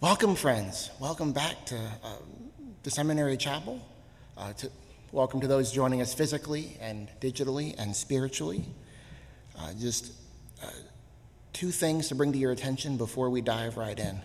Welcome, 0.00 0.36
friends. 0.36 0.92
Welcome 1.00 1.32
back 1.32 1.66
to 1.66 1.76
uh, 1.76 2.12
the 2.84 2.90
Seminary 2.90 3.36
Chapel. 3.36 3.84
Uh, 4.36 4.52
to, 4.52 4.70
welcome 5.10 5.40
to 5.40 5.48
those 5.48 5.72
joining 5.72 6.00
us 6.00 6.14
physically 6.14 6.76
and 6.80 7.08
digitally 7.20 7.74
and 7.76 7.96
spiritually. 7.96 8.64
Uh, 9.58 9.72
just 9.76 10.12
uh, 10.62 10.70
two 11.52 11.72
things 11.72 12.06
to 12.10 12.14
bring 12.14 12.30
to 12.30 12.38
your 12.38 12.52
attention 12.52 12.96
before 12.96 13.28
we 13.28 13.40
dive 13.40 13.76
right 13.76 13.98
in. 13.98 14.20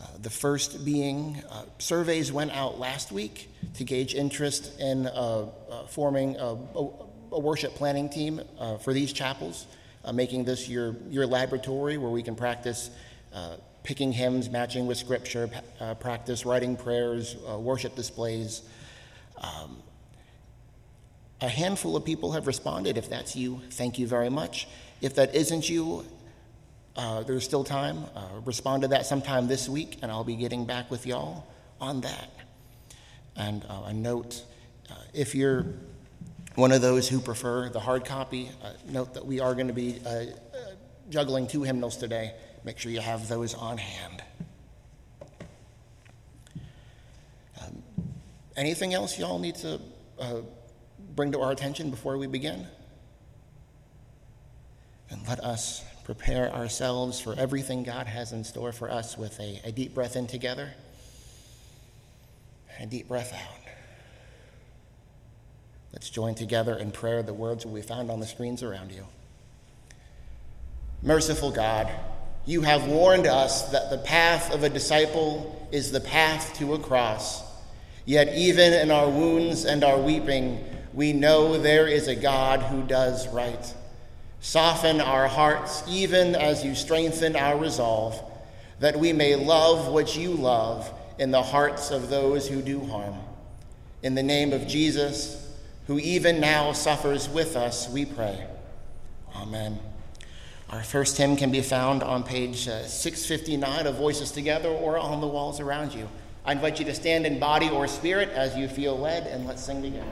Uh, 0.00 0.06
the 0.22 0.30
first 0.30 0.86
being 0.86 1.36
uh, 1.50 1.64
surveys 1.76 2.32
went 2.32 2.52
out 2.52 2.78
last 2.78 3.12
week 3.12 3.50
to 3.74 3.84
gauge 3.84 4.14
interest 4.14 4.80
in 4.80 5.06
forming 5.88 6.34
a, 6.36 6.46
a, 6.46 6.88
a, 7.32 7.38
worship 7.38 7.74
planning 7.74 8.08
team 8.08 8.40
for 8.80 8.94
these 8.94 9.12
chapels, 9.12 9.66
making 10.14 10.44
this 10.44 10.66
your, 10.66 10.96
your 11.10 11.26
laboratory 11.26 11.98
where 11.98 12.10
we 12.10 12.22
can 12.22 12.34
practice 12.34 12.88
picking 13.84 14.12
hymns, 14.12 14.50
matching 14.50 14.86
with 14.86 14.96
scripture, 14.96 15.48
uh, 15.78 15.94
practice 15.94 16.44
writing 16.44 16.74
prayers, 16.74 17.36
uh, 17.48 17.58
worship 17.58 17.94
displays. 17.94 18.62
Um, 19.38 19.76
a 21.42 21.48
handful 21.48 21.94
of 21.94 22.04
people 22.04 22.32
have 22.32 22.46
responded. 22.46 22.96
If 22.96 23.10
that's 23.10 23.36
you, 23.36 23.60
thank 23.70 23.98
you 23.98 24.06
very 24.06 24.30
much. 24.30 24.66
If 25.02 25.14
that 25.16 25.34
isn't 25.34 25.68
you, 25.68 26.06
uh, 26.96 27.24
there's 27.24 27.44
still 27.44 27.62
time. 27.62 28.04
Uh, 28.16 28.40
respond 28.46 28.82
to 28.82 28.88
that 28.88 29.04
sometime 29.04 29.48
this 29.48 29.68
week, 29.68 29.98
and 30.00 30.10
I'll 30.10 30.24
be 30.24 30.36
getting 30.36 30.64
back 30.64 30.90
with 30.90 31.06
y'all 31.06 31.46
on 31.78 32.00
that. 32.00 32.30
And 33.36 33.64
uh, 33.68 33.82
a 33.86 33.92
note 33.92 34.44
uh, 34.90 34.94
if 35.12 35.34
you're 35.34 35.66
one 36.54 36.72
of 36.72 36.80
those 36.80 37.06
who 37.06 37.20
prefer 37.20 37.68
the 37.68 37.80
hard 37.80 38.06
copy, 38.06 38.48
note 38.88 39.12
that 39.14 39.26
we 39.26 39.40
are 39.40 39.54
going 39.54 39.66
to 39.66 39.74
be 39.74 40.00
juggling 41.10 41.46
two 41.46 41.64
hymnals 41.64 41.96
today. 41.98 42.32
Make 42.64 42.78
sure 42.78 42.90
you 42.90 43.00
have 43.00 43.28
those 43.28 43.54
on 43.54 43.76
hand. 43.76 44.22
Um, 47.60 47.82
anything 48.56 48.94
else 48.94 49.18
y'all 49.18 49.38
need 49.38 49.56
to 49.56 49.80
uh, 50.18 50.36
bring 51.14 51.32
to 51.32 51.40
our 51.40 51.52
attention 51.52 51.90
before 51.90 52.16
we 52.16 52.26
begin? 52.26 52.66
And 55.10 55.26
let 55.28 55.40
us 55.40 55.84
prepare 56.04 56.50
ourselves 56.52 57.20
for 57.20 57.34
everything 57.38 57.82
God 57.82 58.06
has 58.06 58.32
in 58.32 58.44
store 58.44 58.72
for 58.72 58.90
us 58.90 59.18
with 59.18 59.38
a, 59.40 59.60
a 59.64 59.70
deep 59.72 59.94
breath 59.94 60.16
in 60.16 60.26
together, 60.26 60.72
a 62.80 62.86
deep 62.86 63.08
breath 63.08 63.32
out. 63.34 63.60
Let's 65.92 66.10
join 66.10 66.34
together 66.34 66.74
in 66.74 66.90
prayer 66.90 67.22
the 67.22 67.34
words 67.34 67.64
will 67.64 67.74
be 67.74 67.82
found 67.82 68.10
on 68.10 68.20
the 68.20 68.26
screens 68.26 68.62
around 68.62 68.90
you. 68.90 69.06
Merciful 71.02 71.50
God, 71.50 71.88
you 72.46 72.62
have 72.62 72.86
warned 72.86 73.26
us 73.26 73.70
that 73.70 73.90
the 73.90 73.98
path 73.98 74.52
of 74.52 74.62
a 74.62 74.68
disciple 74.68 75.68
is 75.72 75.90
the 75.90 76.00
path 76.00 76.56
to 76.58 76.74
a 76.74 76.78
cross. 76.78 77.42
Yet, 78.04 78.36
even 78.36 78.72
in 78.72 78.90
our 78.90 79.08
wounds 79.08 79.64
and 79.64 79.82
our 79.82 79.98
weeping, 79.98 80.62
we 80.92 81.12
know 81.12 81.58
there 81.58 81.88
is 81.88 82.06
a 82.06 82.14
God 82.14 82.60
who 82.60 82.82
does 82.82 83.26
right. 83.28 83.74
Soften 84.40 85.00
our 85.00 85.26
hearts, 85.26 85.82
even 85.88 86.34
as 86.34 86.62
you 86.62 86.74
strengthen 86.74 87.34
our 87.34 87.58
resolve, 87.58 88.22
that 88.80 88.98
we 88.98 89.14
may 89.14 89.36
love 89.36 89.90
what 89.90 90.16
you 90.16 90.32
love 90.32 90.92
in 91.18 91.30
the 91.30 91.42
hearts 91.42 91.90
of 91.90 92.10
those 92.10 92.46
who 92.46 92.60
do 92.60 92.80
harm. 92.84 93.14
In 94.02 94.14
the 94.14 94.22
name 94.22 94.52
of 94.52 94.66
Jesus, 94.66 95.40
who 95.86 95.98
even 95.98 96.40
now 96.40 96.72
suffers 96.72 97.26
with 97.28 97.56
us, 97.56 97.88
we 97.88 98.04
pray. 98.04 98.46
Amen. 99.34 99.78
Our 100.74 100.82
first 100.82 101.16
hymn 101.16 101.36
can 101.36 101.52
be 101.52 101.60
found 101.60 102.02
on 102.02 102.24
page 102.24 102.66
uh, 102.66 102.84
659 102.84 103.86
of 103.86 103.94
Voices 103.94 104.32
Together 104.32 104.70
or 104.70 104.98
on 104.98 105.20
the 105.20 105.26
walls 105.28 105.60
around 105.60 105.94
you. 105.94 106.08
I 106.44 106.50
invite 106.50 106.80
you 106.80 106.84
to 106.86 106.94
stand 106.94 107.26
in 107.26 107.38
body 107.38 107.70
or 107.70 107.86
spirit 107.86 108.30
as 108.30 108.56
you 108.56 108.66
feel 108.66 108.98
led, 108.98 109.28
and 109.28 109.46
let's 109.46 109.62
sing 109.62 109.82
together. 109.82 110.10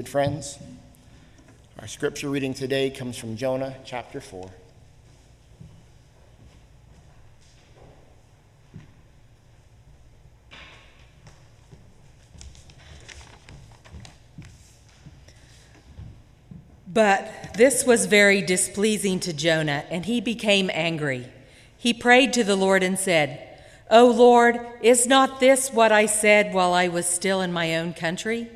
seated 0.00 0.10
friends. 0.10 0.58
Our 1.78 1.86
scripture 1.86 2.30
reading 2.30 2.54
today 2.54 2.88
comes 2.88 3.18
from 3.18 3.36
Jonah 3.36 3.76
chapter 3.84 4.18
4. 4.18 4.48
But 16.88 17.52
this 17.58 17.84
was 17.84 18.06
very 18.06 18.40
displeasing 18.40 19.20
to 19.20 19.34
Jonah, 19.34 19.84
and 19.90 20.06
he 20.06 20.22
became 20.22 20.70
angry. 20.72 21.26
He 21.76 21.92
prayed 21.92 22.32
to 22.32 22.44
the 22.44 22.56
Lord 22.56 22.82
and 22.82 22.98
said, 22.98 23.46
O 23.90 24.06
Lord, 24.06 24.58
is 24.80 25.06
not 25.06 25.40
this 25.40 25.70
what 25.70 25.92
I 25.92 26.06
said 26.06 26.54
while 26.54 26.72
I 26.72 26.88
was 26.88 27.04
still 27.04 27.42
in 27.42 27.52
my 27.52 27.76
own 27.76 27.92
country? 27.92 28.48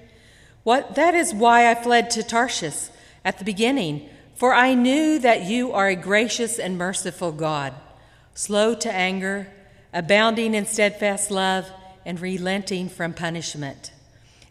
What, 0.65 0.95
that 0.95 1.15
is 1.15 1.35
why 1.35 1.71
I 1.71 1.75
fled 1.75 2.11
to 2.11 2.23
Tarshish 2.23 2.89
at 3.25 3.39
the 3.39 3.45
beginning, 3.45 4.09
for 4.35 4.55
I 4.55 4.75
knew 4.75 5.19
that 5.19 5.45
you 5.45 5.73
are 5.73 5.89
a 5.89 5.95
gracious 5.95 6.59
and 6.59 6.77
merciful 6.77 7.33
God, 7.33 7.75
slow 8.35 8.75
to 8.75 8.93
anger, 8.93 9.47
abounding 9.93 10.55
in 10.55 10.65
steadfast 10.65 11.31
love, 11.31 11.71
and 12.07 12.19
relenting 12.19 12.89
from 12.89 13.13
punishment. 13.13 13.93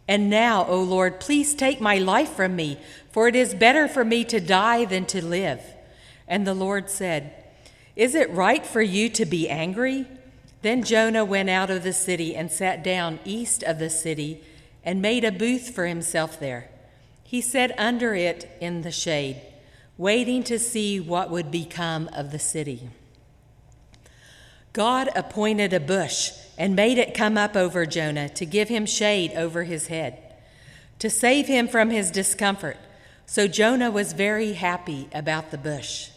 And 0.06 0.30
now, 0.30 0.66
O 0.66 0.80
Lord, 0.80 1.18
please 1.18 1.54
take 1.54 1.80
my 1.80 1.98
life 1.98 2.30
from 2.30 2.54
me, 2.54 2.78
for 3.10 3.26
it 3.26 3.34
is 3.34 3.54
better 3.54 3.88
for 3.88 4.04
me 4.04 4.24
to 4.24 4.38
die 4.38 4.84
than 4.84 5.06
to 5.06 5.24
live. 5.24 5.60
And 6.28 6.46
the 6.46 6.54
Lord 6.54 6.90
said, 6.90 7.34
Is 7.96 8.14
it 8.14 8.30
right 8.30 8.64
for 8.64 8.82
you 8.82 9.08
to 9.10 9.24
be 9.24 9.48
angry? 9.48 10.06
Then 10.62 10.82
Jonah 10.82 11.24
went 11.24 11.50
out 11.50 11.70
of 11.70 11.82
the 11.82 11.92
city 11.92 12.36
and 12.36 12.50
sat 12.50 12.84
down 12.84 13.18
east 13.24 13.62
of 13.62 13.78
the 13.78 13.90
city 13.90 14.42
and 14.84 15.02
made 15.02 15.24
a 15.24 15.32
booth 15.32 15.74
for 15.74 15.86
himself 15.86 16.38
there. 16.38 16.70
He 17.22 17.40
sat 17.40 17.76
under 17.78 18.14
it 18.14 18.56
in 18.60 18.82
the 18.82 18.92
shade, 18.92 19.40
waiting 19.96 20.44
to 20.44 20.58
see 20.58 21.00
what 21.00 21.30
would 21.30 21.50
become 21.50 22.08
of 22.12 22.30
the 22.30 22.38
city. 22.38 22.90
God 24.72 25.08
appointed 25.16 25.72
a 25.72 25.80
bush 25.80 26.32
and 26.58 26.76
made 26.76 26.98
it 26.98 27.14
come 27.14 27.38
up 27.38 27.56
over 27.56 27.86
Jonah 27.86 28.28
to 28.30 28.44
give 28.44 28.68
him 28.68 28.86
shade 28.86 29.32
over 29.32 29.64
his 29.64 29.86
head, 29.86 30.18
to 30.98 31.08
save 31.08 31.46
him 31.46 31.68
from 31.68 31.90
his 31.90 32.10
discomfort. 32.10 32.76
So 33.26 33.48
Jonah 33.48 33.90
was 33.90 34.12
very 34.12 34.52
happy 34.52 35.08
about 35.12 35.50
the 35.50 35.58
bush. 35.58 36.10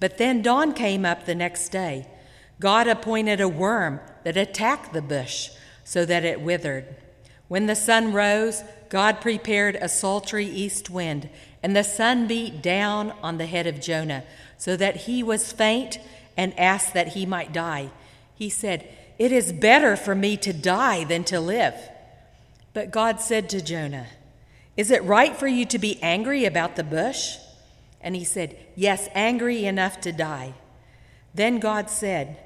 But 0.00 0.18
then 0.18 0.42
dawn 0.42 0.72
came 0.72 1.04
up 1.04 1.24
the 1.24 1.34
next 1.34 1.70
day 1.70 2.06
God 2.60 2.86
appointed 2.86 3.40
a 3.40 3.48
worm 3.48 4.00
that 4.22 4.36
attacked 4.36 4.92
the 4.92 5.02
bush 5.02 5.50
so 5.82 6.04
that 6.06 6.24
it 6.24 6.40
withered. 6.40 6.96
When 7.48 7.66
the 7.66 7.76
sun 7.76 8.12
rose, 8.12 8.62
God 8.88 9.20
prepared 9.20 9.76
a 9.76 9.88
sultry 9.88 10.46
east 10.46 10.88
wind, 10.88 11.28
and 11.62 11.74
the 11.74 11.84
sun 11.84 12.26
beat 12.26 12.62
down 12.62 13.12
on 13.22 13.38
the 13.38 13.46
head 13.46 13.66
of 13.66 13.80
Jonah, 13.80 14.24
so 14.56 14.76
that 14.76 14.96
he 14.96 15.22
was 15.22 15.52
faint 15.52 15.98
and 16.36 16.58
asked 16.58 16.94
that 16.94 17.08
he 17.08 17.26
might 17.26 17.52
die. 17.52 17.90
He 18.34 18.48
said, 18.48 18.88
It 19.18 19.32
is 19.32 19.52
better 19.52 19.96
for 19.96 20.14
me 20.14 20.36
to 20.38 20.52
die 20.52 21.04
than 21.04 21.24
to 21.24 21.40
live. 21.40 21.74
But 22.72 22.90
God 22.90 23.20
said 23.20 23.48
to 23.50 23.62
Jonah, 23.62 24.06
Is 24.76 24.90
it 24.90 25.04
right 25.04 25.36
for 25.36 25.46
you 25.46 25.64
to 25.66 25.78
be 25.78 26.02
angry 26.02 26.44
about 26.44 26.76
the 26.76 26.84
bush? 26.84 27.36
And 28.00 28.16
he 28.16 28.24
said, 28.24 28.56
Yes, 28.74 29.08
angry 29.14 29.64
enough 29.64 30.00
to 30.02 30.12
die. 30.12 30.54
Then 31.34 31.58
God 31.58 31.88
said, 31.88 32.36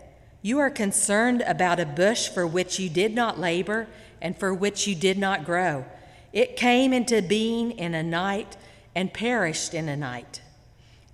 You 0.42 0.58
are 0.58 0.70
concerned 0.70 1.42
about 1.46 1.80
a 1.80 1.86
bush 1.86 2.28
for 2.28 2.46
which 2.46 2.78
you 2.78 2.88
did 2.88 3.14
not 3.14 3.40
labor 3.40 3.86
and 4.20 4.36
for 4.36 4.52
which 4.54 4.86
you 4.86 4.94
did 4.94 5.18
not 5.18 5.44
grow. 5.44 5.84
It 6.32 6.56
came 6.56 6.92
into 6.92 7.22
being 7.22 7.72
in 7.72 7.94
a 7.94 8.02
night 8.02 8.56
and 8.94 9.12
perished 9.12 9.74
in 9.74 9.88
a 9.88 9.96
night. 9.96 10.40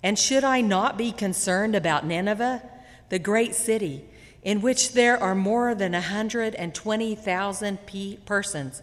And 0.03 0.19
should 0.19 0.43
I 0.43 0.61
not 0.61 0.97
be 0.97 1.11
concerned 1.11 1.75
about 1.75 2.05
Nineveh, 2.05 2.61
the 3.09 3.19
great 3.19 3.55
city, 3.55 4.05
in 4.43 4.61
which 4.61 4.93
there 4.93 5.21
are 5.21 5.35
more 5.35 5.73
than 5.73 5.93
a 5.93 5.99
120,000 5.99 7.79
persons 8.25 8.81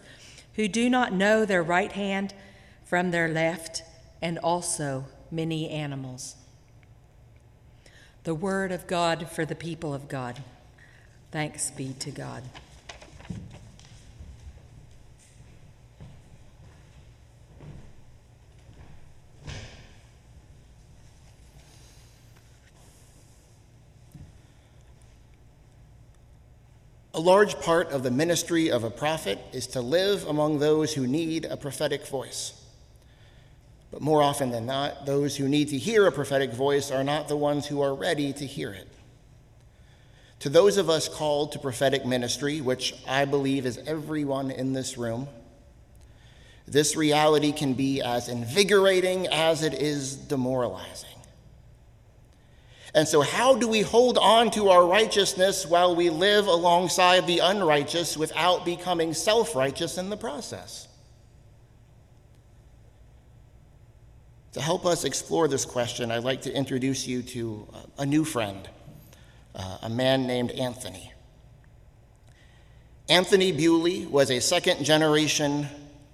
who 0.55 0.67
do 0.67 0.89
not 0.89 1.13
know 1.13 1.45
their 1.45 1.63
right 1.63 1.91
hand 1.91 2.33
from 2.83 3.11
their 3.11 3.27
left, 3.27 3.83
and 4.21 4.37
also 4.39 5.05
many 5.31 5.69
animals? 5.69 6.35
the 8.23 8.33
word 8.33 8.71
of 8.71 8.87
God 8.87 9.29
for 9.29 9.45
the 9.45 9.55
people 9.55 9.93
of 9.93 10.07
God. 10.07 10.41
Thanks 11.31 11.71
be 11.71 11.93
to 11.99 12.11
God. 12.11 12.43
A 27.15 27.19
large 27.19 27.59
part 27.59 27.91
of 27.91 28.01
the 28.01 28.09
ministry 28.09 28.71
of 28.71 28.83
a 28.83 28.89
prophet 28.89 29.37
is 29.51 29.67
to 29.67 29.81
live 29.81 30.25
among 30.27 30.57
those 30.57 30.93
who 30.93 31.05
need 31.05 31.45
a 31.45 31.55
prophetic 31.55 32.07
voice. 32.07 32.59
But 33.91 34.01
more 34.01 34.23
often 34.23 34.49
than 34.49 34.65
not, 34.65 35.05
those 35.05 35.35
who 35.35 35.47
need 35.47 35.69
to 35.69 35.77
hear 35.77 36.07
a 36.07 36.11
prophetic 36.11 36.51
voice 36.51 36.89
are 36.89 37.03
not 37.03 37.27
the 37.27 37.37
ones 37.37 37.67
who 37.67 37.81
are 37.81 37.93
ready 37.93 38.33
to 38.33 38.47
hear 38.47 38.73
it. 38.73 38.87
To 40.39 40.49
those 40.49 40.77
of 40.77 40.89
us 40.89 41.07
called 41.07 41.51
to 41.51 41.59
prophetic 41.59 42.03
ministry, 42.03 42.61
which 42.61 42.95
I 43.07 43.25
believe 43.25 43.67
is 43.67 43.77
everyone 43.85 44.49
in 44.49 44.73
this 44.73 44.97
room, 44.97 45.27
this 46.67 46.95
reality 46.95 47.51
can 47.51 47.75
be 47.75 48.01
as 48.01 48.27
invigorating 48.27 49.27
as 49.27 49.61
it 49.61 49.75
is 49.75 50.15
demoralizing. 50.15 51.09
And 52.95 53.07
so, 53.07 53.21
how 53.21 53.55
do 53.55 53.67
we 53.67 53.81
hold 53.81 54.19
on 54.19 54.51
to 54.51 54.69
our 54.69 54.85
righteousness 54.85 55.65
while 55.65 55.95
we 55.95 56.11
live 56.11 56.45
alongside 56.45 57.25
the 57.25 57.39
unrighteous 57.39 58.15
without 58.15 58.65
becoming 58.65 59.13
self 59.13 59.55
righteous 59.55 59.97
in 59.97 60.09
the 60.09 60.17
process? 60.17 60.87
To 64.53 64.61
help 64.61 64.85
us 64.85 65.03
explore 65.03 65.47
this 65.47 65.65
question, 65.65 66.11
I'd 66.11 66.23
like 66.23 66.43
to 66.43 66.53
introduce 66.53 67.07
you 67.07 67.23
to 67.23 67.67
a 67.97 68.05
new 68.05 68.23
friend, 68.23 68.69
uh, 69.55 69.79
a 69.81 69.89
man 69.89 70.27
named 70.27 70.51
Anthony. 70.51 71.11
Anthony 73.09 73.51
Bewley 73.51 74.05
was 74.05 74.29
a 74.29 74.39
second 74.39 74.83
generation 74.83 75.67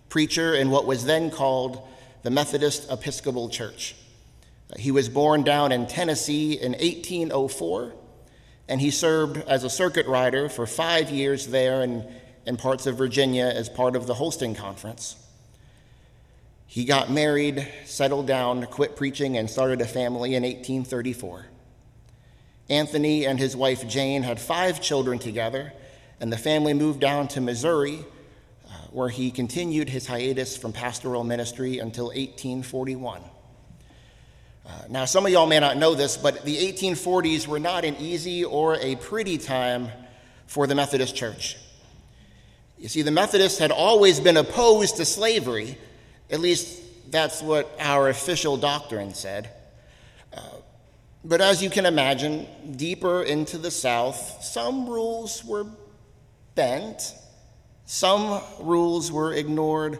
preacher 0.08 0.56
in 0.56 0.70
what 0.70 0.86
was 0.86 1.04
then 1.04 1.30
called 1.30 1.86
the 2.24 2.30
Methodist 2.30 2.90
Episcopal 2.90 3.50
Church. 3.50 3.96
He 4.78 4.92
was 4.92 5.10
born 5.10 5.44
down 5.44 5.72
in 5.72 5.88
Tennessee 5.88 6.54
in 6.54 6.74
1804, 6.74 7.94
and 8.68 8.80
he 8.80 8.92
served 8.92 9.38
as 9.48 9.64
a 9.64 9.70
circuit 9.70 10.06
rider 10.06 10.48
for 10.48 10.68
five 10.68 11.10
years 11.10 11.48
there 11.48 11.82
in, 11.82 12.06
in 12.46 12.56
parts 12.56 12.86
of 12.86 12.96
Virginia 12.98 13.46
as 13.46 13.68
part 13.68 13.96
of 13.96 14.06
the 14.06 14.14
Holston 14.14 14.54
Conference. 14.54 15.16
He 16.68 16.86
got 16.86 17.10
married, 17.10 17.68
settled 17.86 18.28
down, 18.28 18.64
quit 18.68 18.96
preaching, 18.96 19.38
and 19.38 19.50
started 19.50 19.82
a 19.82 19.88
family 19.88 20.36
in 20.36 20.44
1834. 20.44 21.48
Anthony 22.70 23.26
and 23.26 23.40
his 23.40 23.56
wife 23.56 23.88
Jane 23.88 24.22
had 24.22 24.40
five 24.40 24.80
children 24.80 25.18
together, 25.18 25.74
and 26.20 26.32
the 26.32 26.38
family 26.38 26.76
moved 26.76 27.00
down 27.00 27.28
to 27.30 27.42
Missouri, 27.42 28.06
uh, 28.68 28.72
where 28.92 29.10
he 29.10 29.32
continued 29.32 29.90
his 29.90 30.06
hiatus 30.06 30.56
from 30.56 30.72
pastoral 30.72 31.24
ministry 31.24 31.80
until 31.80 32.06
1841. 32.06 33.24
Uh, 34.70 34.84
now, 34.88 35.06
some 35.06 35.26
of 35.26 35.32
y'all 35.32 35.48
may 35.48 35.60
not 35.60 35.78
know 35.78 35.96
this, 35.96 36.16
but 36.16 36.46
the 36.46 36.56
1840s 36.56 37.48
were 37.48 37.60
not 37.60 37.84
an 37.84 37.96
easy 37.98 38.46
or 38.46 38.76
a 38.76 38.96
pretty 38.98 39.40
time 39.40 39.90
for 40.46 40.68
the 40.68 40.76
Methodist 40.76 41.16
Church. 41.16 41.58
You 42.78 42.88
see, 42.88 43.02
the 43.02 43.12
Methodists 43.12 43.58
had 43.58 43.72
always 43.72 44.20
been 44.20 44.38
opposed 44.38 44.98
to 44.98 45.06
slavery 45.06 45.78
at 46.30 46.40
least 46.40 47.12
that's 47.12 47.42
what 47.42 47.76
our 47.80 48.10
official 48.10 48.58
doctrine 48.58 49.14
said. 49.14 49.50
Uh, 50.32 50.42
but 51.26 51.42
as 51.42 51.64
you 51.64 51.70
can 51.70 51.86
imagine, 51.86 52.48
deeper 52.76 53.24
into 53.24 53.58
the 53.58 53.72
South, 53.72 54.44
some 54.44 54.88
rules 54.88 55.44
were 55.44 55.66
bent, 56.56 57.16
some 57.86 58.42
rules 58.60 59.12
were 59.12 59.34
ignored 59.34 60.00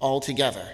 altogether. 0.00 0.66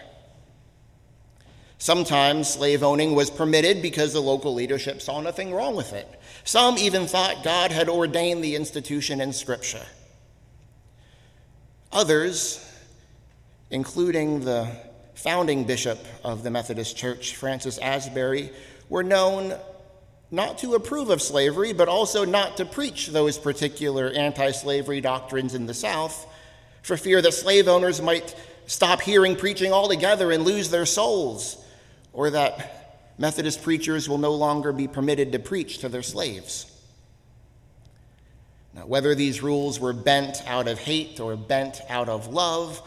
Sometimes 1.81 2.47
slave 2.47 2.83
owning 2.83 3.15
was 3.15 3.31
permitted 3.31 3.81
because 3.81 4.13
the 4.13 4.21
local 4.21 4.53
leadership 4.53 5.01
saw 5.01 5.23
nothing 5.23 5.51
wrong 5.55 5.75
with 5.75 5.95
it. 5.95 6.07
Some 6.45 6.77
even 6.77 7.07
thought 7.07 7.43
God 7.43 7.73
had 7.73 7.89
ordained 7.89 8.45
the 8.45 8.55
institution 8.55 9.19
in 9.19 9.33
Scripture. 9.33 9.87
Others, 11.91 12.63
including 13.71 14.45
the 14.45 14.71
founding 15.15 15.65
bishop 15.65 15.99
of 16.23 16.43
the 16.43 16.51
Methodist 16.51 16.99
Church, 16.99 17.35
Francis 17.35 17.79
Asbury, 17.79 18.53
were 18.91 19.03
known 19.03 19.59
not 20.31 20.59
to 20.59 20.75
approve 20.75 21.09
of 21.09 21.23
slavery, 21.23 21.73
but 21.73 21.89
also 21.89 22.27
not 22.27 22.59
to 22.59 22.67
preach 22.67 23.07
those 23.07 23.39
particular 23.39 24.11
anti 24.11 24.51
slavery 24.51 25.01
doctrines 25.01 25.55
in 25.55 25.65
the 25.65 25.75
South, 25.75 26.27
for 26.83 26.99
fear 26.99 27.23
that 27.23 27.33
slave 27.33 27.69
owners 27.69 28.03
might 28.03 28.37
stop 28.67 29.01
hearing 29.01 29.35
preaching 29.35 29.73
altogether 29.73 30.31
and 30.31 30.45
lose 30.45 30.69
their 30.69 30.85
souls, 30.85 31.57
or 32.13 32.31
that 32.31 33.15
Methodist 33.19 33.63
preachers 33.63 34.09
will 34.09 34.19
no 34.19 34.33
longer 34.33 34.73
be 34.73 34.89
permitted 34.89 35.33
to 35.33 35.39
preach 35.39 35.79
to 35.79 35.89
their 35.89 36.03
slaves. 36.03 36.67
Now, 38.75 38.87
whether 38.87 39.15
these 39.15 39.43
rules 39.43 39.81
were 39.81 39.93
bent 39.93 40.43
out 40.47 40.69
of 40.69 40.79
hate 40.79 41.21
or 41.21 41.37
bent 41.37 41.81
out 41.89 42.09
of 42.09 42.29
love, 42.29 42.81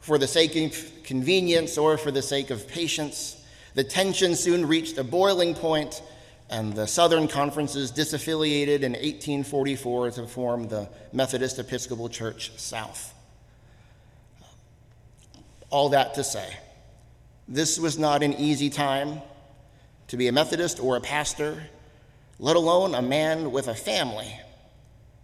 for 0.00 0.18
the 0.18 0.26
sake 0.26 0.54
of 0.56 1.02
convenience 1.02 1.78
or 1.78 1.96
for 1.96 2.10
the 2.10 2.20
sake 2.20 2.50
of 2.50 2.68
patience, 2.68 3.42
The 3.74 3.84
tension 3.84 4.36
soon 4.36 4.66
reached 4.66 4.98
a 4.98 5.04
boiling 5.04 5.54
point, 5.54 6.00
and 6.48 6.72
the 6.74 6.86
Southern 6.86 7.26
Conferences 7.26 7.90
disaffiliated 7.90 8.82
in 8.82 8.92
1844 8.92 10.12
to 10.12 10.26
form 10.28 10.68
the 10.68 10.88
Methodist 11.12 11.58
Episcopal 11.58 12.08
Church 12.08 12.52
South. 12.56 13.12
All 15.70 15.88
that 15.88 16.14
to 16.14 16.22
say, 16.22 16.56
this 17.46 17.78
was 17.78 17.98
not 17.98 18.22
an 18.22 18.34
easy 18.34 18.70
time 18.70 19.20
to 20.08 20.16
be 20.16 20.28
a 20.28 20.32
Methodist 20.32 20.80
or 20.80 20.96
a 20.96 21.00
pastor, 21.00 21.62
let 22.38 22.56
alone 22.56 22.94
a 22.94 23.02
man 23.02 23.52
with 23.52 23.68
a 23.68 23.74
family, 23.74 24.40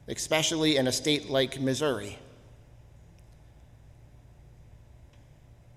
especially 0.09 0.77
in 0.77 0.87
a 0.87 0.93
state 0.93 1.31
like 1.31 1.61
Missouri. 1.61 2.19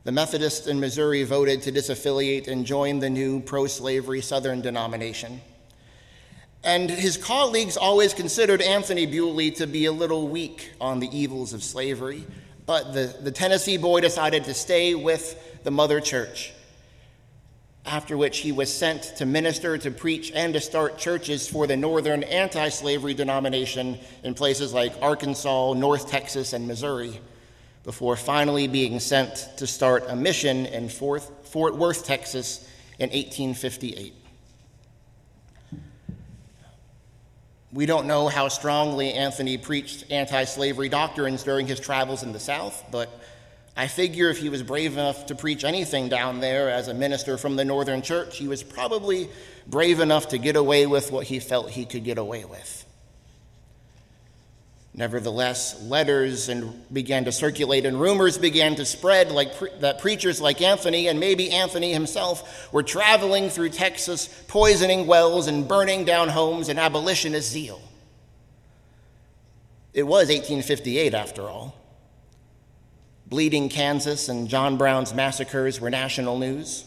The 0.04 0.12
Methodists 0.12 0.68
in 0.68 0.82
Missouri 0.82 1.24
voted 1.24 1.62
to 1.62 1.72
disaffiliate 1.72 2.50
and 2.50 2.66
join 2.66 3.00
the 3.00 3.10
new 3.10 3.40
pro 3.40 3.68
slavery 3.68 4.22
Southern 4.22 4.62
denomination. 4.62 5.40
And 6.62 6.90
his 6.90 7.16
colleagues 7.16 7.78
always 7.78 8.14
considered 8.14 8.62
Anthony 8.62 9.06
Bewley 9.06 9.52
to 9.52 9.68
be 9.68 9.86
a 9.86 9.92
little 9.92 10.28
weak 10.28 10.72
on 10.80 11.00
the 11.00 11.18
evils 11.18 11.54
of 11.54 11.64
slavery, 11.64 12.26
but 12.66 12.94
the, 12.94 13.16
the 13.22 13.32
Tennessee 13.32 13.78
boy 13.78 14.02
decided 14.02 14.46
to 14.46 14.54
stay 14.54 14.96
with 14.96 15.64
the 15.64 15.72
mother 15.72 16.00
church. 16.00 16.54
After 17.86 18.16
which 18.16 18.40
he 18.40 18.54
was 18.54 18.74
sent 18.74 19.04
to 19.18 19.26
minister, 19.26 19.78
to 19.78 19.92
preach, 19.92 20.32
and 20.34 20.54
to 20.54 20.62
start 20.62 20.98
churches 20.98 21.50
for 21.50 21.68
the 21.68 21.76
northern 21.76 22.24
anti 22.24 22.70
slavery 22.70 23.14
denomination 23.14 24.00
in 24.24 24.34
places 24.34 24.74
like 24.74 24.94
Arkansas, 25.02 25.74
North 25.74 26.10
Texas, 26.10 26.54
and 26.54 26.66
Missouri 26.66 27.20
before 27.84 28.16
finally 28.16 28.68
being 28.68 29.00
sent 29.00 29.50
to 29.58 29.68
start 29.68 30.06
a 30.08 30.16
mission 30.16 30.66
in 30.68 30.88
Fort, 30.88 31.24
Fort 31.46 31.76
Worth, 31.76 32.06
Texas 32.06 32.66
in 33.00 33.10
1858. 33.10 34.23
We 37.74 37.88
don't 37.88 38.06
know 38.06 38.28
how 38.28 38.50
strongly 38.50 39.14
Anthony 39.14 39.58
preached 39.58 40.12
anti 40.12 40.44
slavery 40.44 40.90
doctrines 40.90 41.42
during 41.42 41.66
his 41.66 41.80
travels 41.80 42.22
in 42.22 42.32
the 42.32 42.40
South, 42.40 42.84
but 42.92 43.10
I 43.76 43.88
figure 43.88 44.30
if 44.30 44.38
he 44.38 44.50
was 44.50 44.62
brave 44.62 44.94
enough 44.94 45.26
to 45.28 45.36
preach 45.36 45.64
anything 45.64 46.08
down 46.08 46.40
there 46.40 46.70
as 46.70 46.88
a 46.88 46.94
minister 46.94 47.36
from 47.36 47.56
the 47.56 47.66
Northern 47.66 48.04
Church, 48.04 48.38
he 48.38 48.48
was 48.48 48.62
probably 48.62 49.28
brave 49.66 50.00
enough 50.00 50.28
to 50.30 50.38
get 50.38 50.56
away 50.56 50.86
with 50.86 51.12
what 51.12 51.26
he 51.26 51.40
felt 51.40 51.72
he 51.72 51.86
could 51.86 52.04
get 52.04 52.20
away 52.20 52.46
with. 52.46 52.83
Nevertheless, 54.96 55.82
letters 55.84 56.50
and 56.50 56.84
began 56.94 57.26
to 57.26 57.32
circulate, 57.32 57.86
and 57.86 58.00
rumors 58.00 58.38
began 58.38 58.76
to 58.76 58.86
spread 58.86 59.32
like 59.32 59.58
pre- 59.58 59.72
that 59.80 60.00
preachers 60.00 60.40
like 60.40 60.62
Anthony 60.62 61.08
and 61.08 61.20
maybe 61.20 61.50
Anthony 61.50 61.92
himself 61.92 62.72
were 62.72 62.84
traveling 62.84 63.50
through 63.50 63.70
Texas, 63.70 64.28
poisoning 64.48 65.08
wells 65.08 65.48
and 65.48 65.68
burning 65.68 66.06
down 66.06 66.30
homes 66.30 66.70
in 66.70 66.78
abolitionist 66.78 67.50
zeal. 67.52 67.82
It 69.94 70.04
was 70.04 70.28
1858, 70.28 71.14
after 71.16 71.44
all. 71.44 71.76
Bleeding 73.26 73.70
Kansas 73.70 74.30
and 74.30 74.48
John 74.48 74.78
Brown's 74.78 75.14
massacres 75.14 75.82
were 75.82 75.90
national 75.90 76.38
news. 76.38 76.86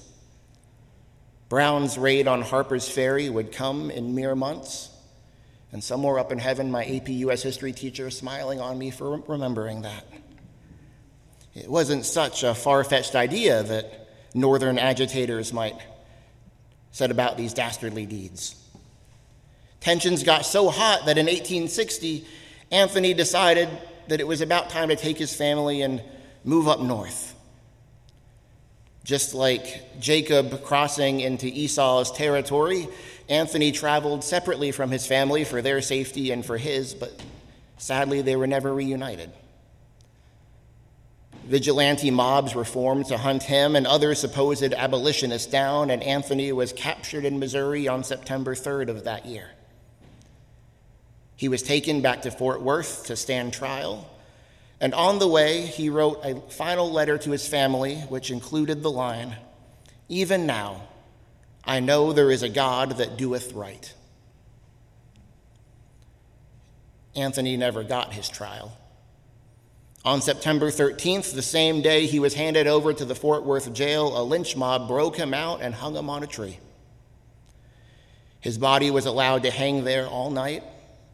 Brown's 1.48 1.98
raid 1.98 2.28
on 2.28 2.42
Harper's 2.42 2.88
Ferry 2.88 3.28
would 3.28 3.50
come 3.50 3.90
in 3.90 4.14
mere 4.14 4.36
months. 4.36 4.90
And 5.76 5.85
somewhere 5.85 6.18
up 6.18 6.33
in 6.33 6.38
heaven, 6.38 6.71
my 6.71 6.87
AP 6.87 7.11
US 7.11 7.42
history 7.42 7.71
teacher 7.71 8.06
is 8.06 8.16
smiling 8.16 8.62
on 8.62 8.78
me 8.78 8.90
for 8.90 9.18
remembering 9.28 9.83
that. 9.83 10.06
It 11.54 11.68
wasn't 11.68 12.06
such 12.06 12.45
a 12.45 12.54
far 12.54 12.83
fetched 12.83 13.14
idea 13.14 13.62
that 13.62 14.09
northern 14.33 14.78
agitators 14.78 15.52
might 15.52 15.76
set 16.92 17.11
about 17.11 17.37
these 17.37 17.52
dastardly 17.52 18.06
deeds. 18.06 18.56
Tensions 19.80 20.23
got 20.23 20.47
so 20.47 20.71
hot 20.71 21.04
that 21.04 21.18
in 21.18 21.26
1860, 21.26 22.25
Anthony 22.71 23.12
decided 23.12 23.68
that 24.09 24.18
it 24.18 24.26
was 24.26 24.40
about 24.40 24.71
time 24.71 24.88
to 24.88 24.97
take 24.97 25.18
his 25.18 25.37
family 25.37 25.83
and 25.83 26.02
move 26.42 26.68
up 26.68 26.80
north. 26.80 27.35
Just 29.04 29.35
like 29.35 30.00
Jacob 30.00 30.64
crossing 30.64 31.21
into 31.21 31.47
Esau's 31.47 32.11
territory, 32.11 32.88
Anthony 33.28 33.73
traveled 33.73 34.23
separately 34.23 34.71
from 34.71 34.90
his 34.90 35.06
family 35.06 35.45
for 35.45 35.61
their 35.61 35.80
safety 35.80 36.30
and 36.30 36.45
for 36.45 36.56
his, 36.56 36.95
but 36.95 37.12
sadly 37.76 38.23
they 38.23 38.37
were 38.37 38.47
never 38.47 38.73
reunited. 38.73 39.30
Vigilante 41.45 42.11
mobs 42.11 42.54
were 42.54 42.64
formed 42.64 43.06
to 43.06 43.16
hunt 43.16 43.45
him 43.45 43.76
and 43.76 43.87
other 43.87 44.14
supposed 44.14 44.75
abolitionists 44.75 45.50
down, 45.50 45.90
and 45.90 46.02
Anthony 46.02 46.50
was 46.52 46.73
captured 46.73 47.25
in 47.25 47.38
Missouri 47.38 47.87
on 47.87 48.02
September 48.02 48.54
3rd 48.54 48.88
of 48.88 49.04
that 49.04 49.26
year. 49.26 49.50
He 51.37 51.49
was 51.49 51.62
taken 51.62 52.00
back 52.00 52.23
to 52.23 52.30
Fort 52.30 52.62
Worth 52.62 53.06
to 53.06 53.16
stand 53.16 53.52
trial, 53.52 54.11
and 54.80 54.92
on 54.92 55.18
the 55.18 55.28
way, 55.28 55.62
he 55.62 55.88
wrote 55.88 56.21
a 56.25 56.40
final 56.50 56.90
letter 56.90 57.16
to 57.18 57.30
his 57.30 57.47
family, 57.47 57.97
which 58.09 58.30
included 58.30 58.83
the 58.83 58.90
line 58.90 59.37
Even 60.09 60.47
now, 60.47 60.83
I 61.66 61.80
know 61.80 62.12
there 62.12 62.30
is 62.30 62.42
a 62.42 62.49
God 62.49 62.92
that 62.99 63.16
doeth 63.16 63.52
right. 63.52 63.92
Anthony 67.16 67.56
never 67.56 67.82
got 67.82 68.12
his 68.12 68.28
trial. 68.28 68.76
On 70.04 70.20
September 70.20 70.70
13th, 70.70 71.35
the 71.35 71.42
same 71.42 71.82
day 71.82 72.06
he 72.06 72.20
was 72.20 72.35
handed 72.35 72.68
over 72.68 72.92
to 72.92 73.04
the 73.04 73.14
Fort 73.16 73.44
Worth 73.44 73.73
jail, 73.73 74.16
a 74.16 74.23
lynch 74.23 74.56
mob 74.56 74.87
broke 74.87 75.16
him 75.16 75.35
out 75.35 75.61
and 75.62 75.75
hung 75.75 75.96
him 75.96 76.08
on 76.08 76.23
a 76.23 76.28
tree. 76.28 76.61
His 78.38 78.58
body 78.58 78.92
was 78.92 79.06
allowed 79.06 79.42
to 79.42 79.50
hang 79.50 79.82
there 79.82 80.06
all 80.06 80.30
night, 80.30 80.62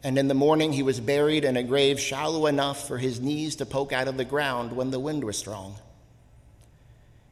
and 0.03 0.19
in 0.19 0.27
the 0.27 0.35
morning 0.35 0.73
he 0.73 0.83
was 0.83 0.99
buried 0.99 1.45
in 1.45 1.57
a 1.57 1.63
grave 1.63 1.99
shallow 1.99 2.45
enough 2.45 2.87
for 2.87 2.99
his 2.99 3.19
knees 3.19 3.55
to 3.55 3.65
poke 3.65 3.91
out 3.91 4.07
of 4.07 4.17
the 4.17 4.25
ground 4.25 4.73
when 4.73 4.91
the 4.91 4.99
wind 4.99 5.23
was 5.23 5.37
strong. 5.37 5.77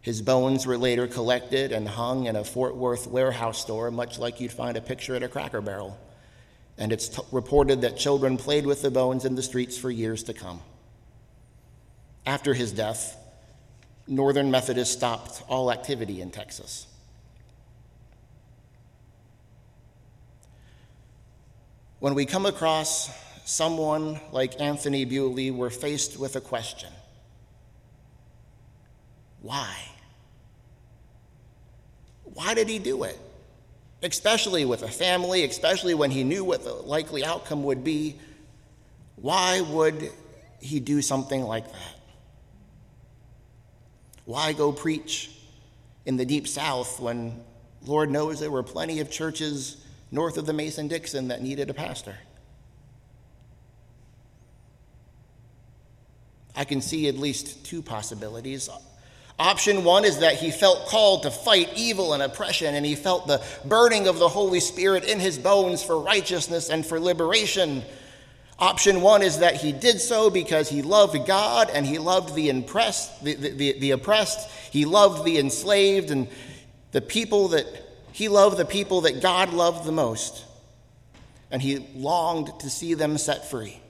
His 0.01 0.21
bones 0.21 0.65
were 0.65 0.77
later 0.77 1.07
collected 1.07 1.71
and 1.71 1.87
hung 1.87 2.25
in 2.25 2.35
a 2.35 2.43
Fort 2.43 2.75
Worth 2.75 3.05
warehouse 3.07 3.59
store, 3.59 3.91
much 3.91 4.17
like 4.17 4.39
you'd 4.39 4.51
find 4.51 4.75
a 4.75 4.81
picture 4.81 5.15
at 5.15 5.21
a 5.21 5.27
cracker 5.27 5.61
barrel. 5.61 5.99
And 6.77 6.91
it's 6.91 7.09
t- 7.09 7.21
reported 7.31 7.81
that 7.81 7.97
children 7.97 8.37
played 8.37 8.65
with 8.65 8.81
the 8.81 8.89
bones 8.89 9.25
in 9.25 9.35
the 9.35 9.43
streets 9.43 9.77
for 9.77 9.91
years 9.91 10.23
to 10.23 10.33
come. 10.33 10.61
After 12.25 12.55
his 12.55 12.71
death, 12.71 13.15
Northern 14.07 14.49
Methodists 14.49 14.95
stopped 14.95 15.43
all 15.47 15.71
activity 15.71 16.21
in 16.21 16.31
Texas. 16.31 16.87
When 21.99 22.15
we 22.15 22.25
come 22.25 22.47
across 22.47 23.11
someone 23.45 24.19
like 24.31 24.59
Anthony 24.59 25.05
Bewley, 25.05 25.51
we're 25.51 25.69
faced 25.69 26.17
with 26.17 26.35
a 26.35 26.41
question 26.41 26.91
Why? 29.43 29.90
Why 32.33 32.53
did 32.53 32.69
he 32.69 32.79
do 32.79 33.03
it? 33.03 33.19
Especially 34.03 34.65
with 34.65 34.83
a 34.83 34.87
family, 34.87 35.43
especially 35.43 35.93
when 35.93 36.11
he 36.11 36.23
knew 36.23 36.43
what 36.43 36.63
the 36.63 36.73
likely 36.73 37.23
outcome 37.23 37.63
would 37.63 37.83
be. 37.83 38.15
Why 39.15 39.61
would 39.61 40.11
he 40.59 40.79
do 40.79 41.01
something 41.01 41.43
like 41.43 41.71
that? 41.71 41.95
Why 44.25 44.53
go 44.53 44.71
preach 44.71 45.31
in 46.05 46.17
the 46.17 46.25
deep 46.25 46.47
south 46.47 46.99
when 46.99 47.43
Lord 47.85 48.09
knows 48.09 48.39
there 48.39 48.51
were 48.51 48.63
plenty 48.63 48.99
of 48.99 49.11
churches 49.11 49.85
north 50.11 50.37
of 50.37 50.45
the 50.45 50.53
Mason 50.53 50.87
Dixon 50.87 51.27
that 51.27 51.41
needed 51.41 51.69
a 51.69 51.73
pastor? 51.73 52.15
I 56.55 56.63
can 56.63 56.81
see 56.81 57.07
at 57.07 57.15
least 57.15 57.65
two 57.65 57.81
possibilities. 57.81 58.69
Option 59.41 59.83
one 59.83 60.05
is 60.05 60.19
that 60.19 60.35
he 60.35 60.51
felt 60.51 60.85
called 60.85 61.23
to 61.23 61.31
fight 61.31 61.71
evil 61.75 62.13
and 62.13 62.21
oppression, 62.21 62.75
and 62.75 62.85
he 62.85 62.93
felt 62.93 63.25
the 63.25 63.43
burning 63.65 64.07
of 64.07 64.19
the 64.19 64.29
Holy 64.29 64.59
Spirit 64.59 65.03
in 65.03 65.19
his 65.19 65.39
bones 65.39 65.81
for 65.81 65.99
righteousness 65.99 66.69
and 66.69 66.85
for 66.85 66.99
liberation. 66.99 67.81
Option 68.59 69.01
one 69.01 69.23
is 69.23 69.39
that 69.39 69.55
he 69.55 69.71
did 69.71 69.99
so 69.99 70.29
because 70.29 70.69
he 70.69 70.83
loved 70.83 71.25
God 71.25 71.71
and 71.73 71.87
he 71.87 71.97
loved 71.97 72.35
the, 72.35 72.49
impressed, 72.49 73.23
the, 73.23 73.33
the, 73.33 73.79
the 73.79 73.91
oppressed, 73.91 74.47
he 74.69 74.85
loved 74.85 75.25
the 75.25 75.39
enslaved, 75.39 76.11
and 76.11 76.27
the 76.91 77.01
people 77.01 77.47
that 77.47 77.65
he 78.11 78.27
loved 78.27 78.57
the 78.57 78.65
people 78.65 79.01
that 79.01 79.23
God 79.23 79.53
loved 79.53 79.85
the 79.85 79.91
most, 79.91 80.45
and 81.49 81.63
he 81.63 81.79
longed 81.95 82.59
to 82.59 82.69
see 82.69 82.93
them 82.93 83.17
set 83.17 83.49
free. 83.49 83.80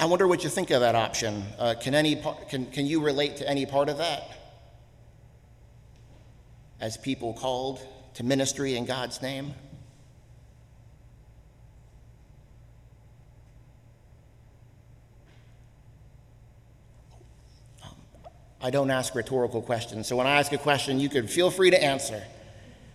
I 0.00 0.04
wonder 0.04 0.28
what 0.28 0.44
you 0.44 0.50
think 0.50 0.70
of 0.70 0.80
that 0.80 0.94
option. 0.94 1.42
Uh, 1.58 1.74
can, 1.80 1.92
any, 1.92 2.22
can, 2.48 2.66
can 2.66 2.86
you 2.86 3.02
relate 3.02 3.38
to 3.38 3.48
any 3.48 3.66
part 3.66 3.88
of 3.88 3.98
that? 3.98 4.30
As 6.80 6.96
people 6.96 7.34
called 7.34 7.80
to 8.14 8.24
ministry 8.24 8.76
in 8.76 8.86
God's 8.86 9.20
name? 9.20 9.54
I 18.60 18.70
don't 18.70 18.90
ask 18.90 19.16
rhetorical 19.16 19.62
questions. 19.62 20.06
So 20.06 20.14
when 20.14 20.28
I 20.28 20.38
ask 20.38 20.52
a 20.52 20.58
question, 20.58 21.00
you 21.00 21.08
could 21.08 21.28
feel 21.28 21.50
free 21.50 21.70
to 21.70 21.82
answer. 21.82 22.22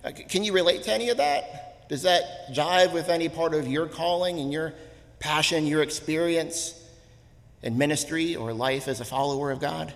Uh, 0.05 0.11
can 0.29 0.45
you 0.45 0.53
relate 0.53 0.83
to 0.83 0.93
any 0.93 1.09
of 1.09 1.17
that? 1.17 1.89
Does 1.89 2.03
that 2.03 2.53
jive 2.53 2.93
with 2.93 3.09
any 3.09 3.27
part 3.27 3.53
of 3.53 3.67
your 3.67 3.87
calling 3.87 4.39
and 4.39 4.53
your 4.53 4.73
passion, 5.19 5.65
your 5.67 5.81
experience 5.81 6.79
in 7.63 7.77
ministry 7.77 8.35
or 8.35 8.53
life 8.53 8.87
as 8.87 8.99
a 8.99 9.05
follower 9.05 9.49
of 9.49 9.59
God? 9.59 9.93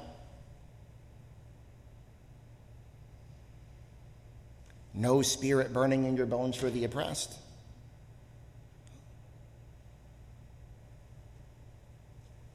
No 4.93 5.21
spirit 5.21 5.73
burning 5.73 6.05
in 6.05 6.17
your 6.17 6.25
bones 6.25 6.55
for 6.55 6.71
the 6.71 6.83
oppressed? 6.85 7.37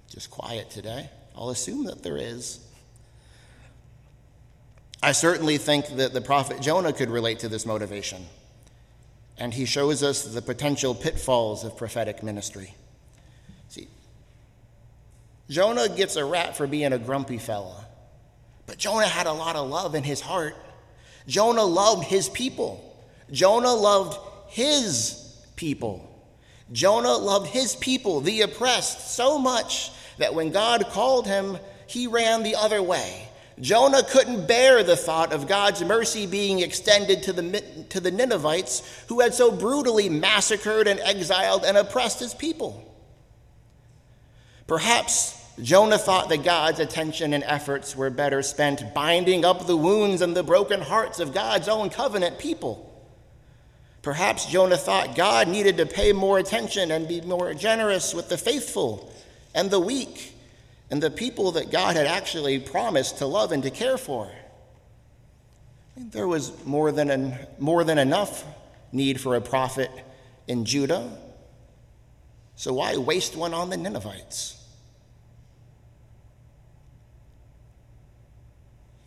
Just 0.09 0.31
quiet 0.31 0.69
today. 0.69 1.09
I'll 1.37 1.51
assume 1.51 1.85
that 1.85 2.03
there 2.03 2.17
is. 2.17 2.61
I 5.03 5.13
certainly 5.13 5.57
think 5.57 5.87
that 5.97 6.13
the 6.13 6.21
prophet 6.21 6.61
Jonah 6.61 6.93
could 6.93 7.11
relate 7.11 7.39
to 7.41 7.49
this 7.49 7.65
motivation, 7.65 8.27
and 9.39 9.55
he 9.55 9.65
shows 9.65 10.03
us 10.03 10.25
the 10.25 10.43
potential 10.43 10.95
pitfalls 10.95 11.65
of 11.65 11.77
prophetic 11.77 12.23
ministry. 12.23 12.75
Jonah 15.49 15.89
gets 15.89 16.17
a 16.17 16.25
rap 16.25 16.57
for 16.57 16.67
being 16.67 16.93
a 16.93 16.99
grumpy 16.99 17.39
fella, 17.39 17.85
but 18.67 18.79
Jonah 18.79 19.07
had 19.07 19.27
a 19.27 19.33
lot 19.33 19.57
of 19.57 19.69
love 19.69 19.95
in 19.95 20.03
his 20.03 20.21
heart. 20.21 20.57
Jonah 21.27 21.65
loved 21.65 22.05
his 22.05 22.29
people. 22.29 22.89
Jonah 23.31 23.75
loved 23.75 24.19
his 24.49 25.37
people. 25.57 26.09
Jonah 26.73 27.13
loved 27.13 27.49
his 27.49 27.77
people, 27.77 28.21
the 28.21 28.43
oppressed, 28.43 29.15
so 29.15 29.39
much 29.39 29.91
that 30.19 30.35
when 30.35 30.51
God 30.51 30.87
called 30.89 31.27
him, 31.27 31.59
he 31.87 32.07
ran 32.07 32.43
the 32.43 32.57
other 32.57 32.83
way. 32.83 33.29
Jonah 33.61 34.03
couldn't 34.03 34.47
bear 34.47 34.83
the 34.83 34.97
thought 34.97 35.33
of 35.33 35.47
God's 35.47 35.83
mercy 35.85 36.27
being 36.27 36.61
extended 36.61 37.23
to 37.25 37.33
the, 37.33 37.61
to 37.91 38.01
the 38.01 38.11
Ninevites 38.11 39.05
who 39.09 39.21
had 39.21 39.35
so 39.35 39.53
brutally 39.53 40.09
massacred 40.09 40.89
and 40.89 40.99
exiled 41.01 41.65
and 41.65 41.77
oppressed 41.77 42.19
his 42.19 42.33
people. 42.33 42.92
Perhaps 44.73 45.39
Jonah 45.61 45.99
thought 45.99 46.31
that 46.31 46.45
God's 46.45 46.81
attention 46.81 47.35
and 47.35 47.45
efforts 47.45 47.95
were 47.95 48.09
better 48.09 48.41
spent 48.41 48.95
binding 48.95 49.45
up 49.45 49.67
the 49.67 49.77
wounds 49.77 50.23
and 50.23 50.35
the 50.35 50.43
broken 50.43 50.81
hearts 50.81 51.21
of 51.21 51.35
God's 51.35 51.69
own 51.69 51.91
covenant 51.91 52.39
people. 52.39 52.91
Perhaps 54.01 54.47
Jonah 54.47 54.79
thought 54.79 55.15
God 55.15 55.47
needed 55.47 55.77
to 55.77 55.85
pay 55.85 56.15
more 56.15 56.39
attention 56.39 56.91
and 56.91 57.07
be 57.07 57.21
more 57.21 57.53
generous 57.53 58.15
with 58.15 58.31
the 58.31 58.39
faithful 58.39 59.13
and 59.55 59.71
the 59.71 59.79
weak 59.79 60.33
and 60.91 61.03
the 61.03 61.11
people 61.11 61.53
that 61.53 61.71
God 61.71 61.95
had 61.95 62.07
actually 62.07 62.59
promised 62.59 63.19
to 63.19 63.27
love 63.27 63.53
and 63.53 63.63
to 63.65 63.71
care 63.71 63.99
for. 63.99 64.33
There 65.99 66.27
was 66.27 66.51
more 66.65 66.91
than, 66.93 67.11
an, 67.11 67.35
more 67.59 67.85
than 67.85 67.99
enough 67.99 68.43
need 68.91 69.21
for 69.21 69.37
a 69.37 69.43
prophet 69.43 69.91
in 70.49 70.65
Judah. 70.65 71.15
So 72.57 72.73
why 72.73 72.97
waste 72.97 73.37
one 73.37 73.53
on 73.53 73.69
the 73.69 73.77
Ninevites? 73.77 74.61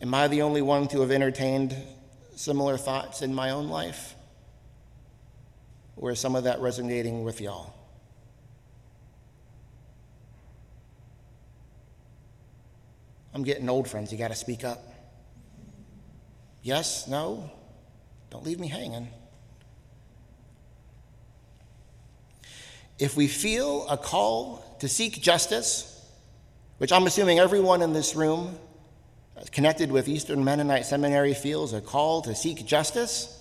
Am 0.05 0.13
I 0.13 0.27
the 0.27 0.43
only 0.43 0.61
one 0.61 0.87
to 0.89 1.01
have 1.01 1.09
entertained 1.09 1.75
similar 2.35 2.77
thoughts 2.77 3.23
in 3.23 3.33
my 3.33 3.49
own 3.49 3.69
life? 3.69 4.13
Or 5.97 6.11
is 6.11 6.19
some 6.19 6.35
of 6.35 6.43
that 6.43 6.59
resonating 6.59 7.23
with 7.23 7.41
y'all? 7.41 7.73
I'm 13.33 13.41
getting 13.41 13.67
old, 13.67 13.87
friends. 13.87 14.11
You 14.11 14.19
got 14.19 14.27
to 14.27 14.35
speak 14.35 14.63
up. 14.63 14.79
Yes? 16.61 17.07
No? 17.07 17.49
Don't 18.29 18.45
leave 18.45 18.59
me 18.59 18.67
hanging. 18.67 19.07
If 22.99 23.17
we 23.17 23.27
feel 23.27 23.87
a 23.87 23.97
call 23.97 24.77
to 24.81 24.87
seek 24.87 25.19
justice, 25.19 25.99
which 26.77 26.91
I'm 26.91 27.07
assuming 27.07 27.39
everyone 27.39 27.81
in 27.81 27.91
this 27.91 28.15
room 28.15 28.59
connected 29.51 29.91
with 29.91 30.07
Eastern 30.07 30.43
Mennonite 30.43 30.85
Seminary 30.85 31.33
feels 31.33 31.73
a 31.73 31.81
call 31.81 32.21
to 32.23 32.35
seek 32.35 32.65
justice, 32.65 33.31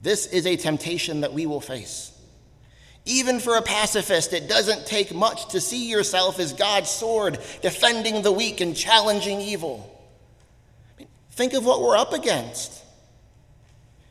this 0.00 0.26
is 0.26 0.46
a 0.46 0.56
temptation 0.56 1.22
that 1.22 1.32
we 1.32 1.46
will 1.46 1.60
face. 1.60 2.10
Even 3.06 3.40
for 3.40 3.56
a 3.56 3.62
pacifist, 3.62 4.32
it 4.32 4.48
doesn't 4.48 4.86
take 4.86 5.14
much 5.14 5.48
to 5.48 5.60
see 5.60 5.88
yourself 5.90 6.38
as 6.38 6.52
God's 6.52 6.90
sword, 6.90 7.38
defending 7.60 8.22
the 8.22 8.32
weak 8.32 8.60
and 8.60 8.74
challenging 8.74 9.40
evil. 9.40 9.90
Think 11.32 11.52
of 11.52 11.64
what 11.64 11.82
we're 11.82 11.96
up 11.96 12.12
against. 12.12 12.82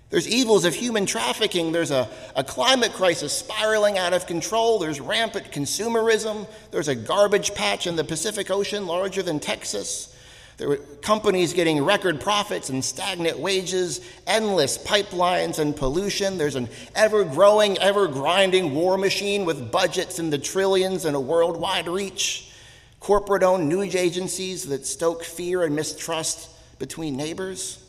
There's 0.10 0.28
evils 0.28 0.64
of 0.64 0.76
human 0.76 1.08
trafficking. 1.08 1.72
There's 1.72 1.90
a, 1.90 2.08
a 2.36 2.44
climate 2.44 2.94
crisis 2.94 3.34
spiraling 3.34 3.98
out 3.98 4.14
of 4.14 4.28
control. 4.28 4.78
There's 4.78 5.02
rampant 5.02 5.52
consumerism. 5.52 6.48
There's 6.70 6.88
a 6.88 6.94
garbage 6.94 7.56
patch 7.56 7.88
in 7.88 7.96
the 7.96 8.04
Pacific 8.04 8.52
Ocean 8.52 8.86
larger 8.86 9.24
than 9.24 9.40
Texas. 9.40 10.13
There 10.58 10.70
were 10.70 10.78
companies 11.02 11.54
getting 11.54 11.84
record 11.84 12.22
profits 12.22 12.70
and 12.70 12.86
stagnant 12.86 13.40
wages, 13.40 14.02
endless 14.28 14.78
pipelines 14.78 15.60
and 15.60 15.76
pollution. 15.76 16.38
There's 16.38 16.56
an 16.56 16.70
ever 16.96 17.24
growing, 17.24 17.78
ever 17.80 18.08
grinding 18.08 18.74
war 18.76 18.98
machine 18.98 19.46
with 19.46 19.72
budgets 19.72 20.20
in 20.20 20.30
the 20.30 20.38
trillions 20.38 21.06
and 21.06 21.16
a 21.16 21.20
worldwide 21.20 21.88
reach. 21.88 22.52
Corporate 23.00 23.44
owned 23.44 23.68
news 23.68 23.96
agencies 23.96 24.66
that 24.68 24.86
stoke 24.86 25.24
fear 25.24 25.64
and 25.64 25.76
mistrust 25.76 26.50
between 26.80 27.18
neighbors. 27.18 27.80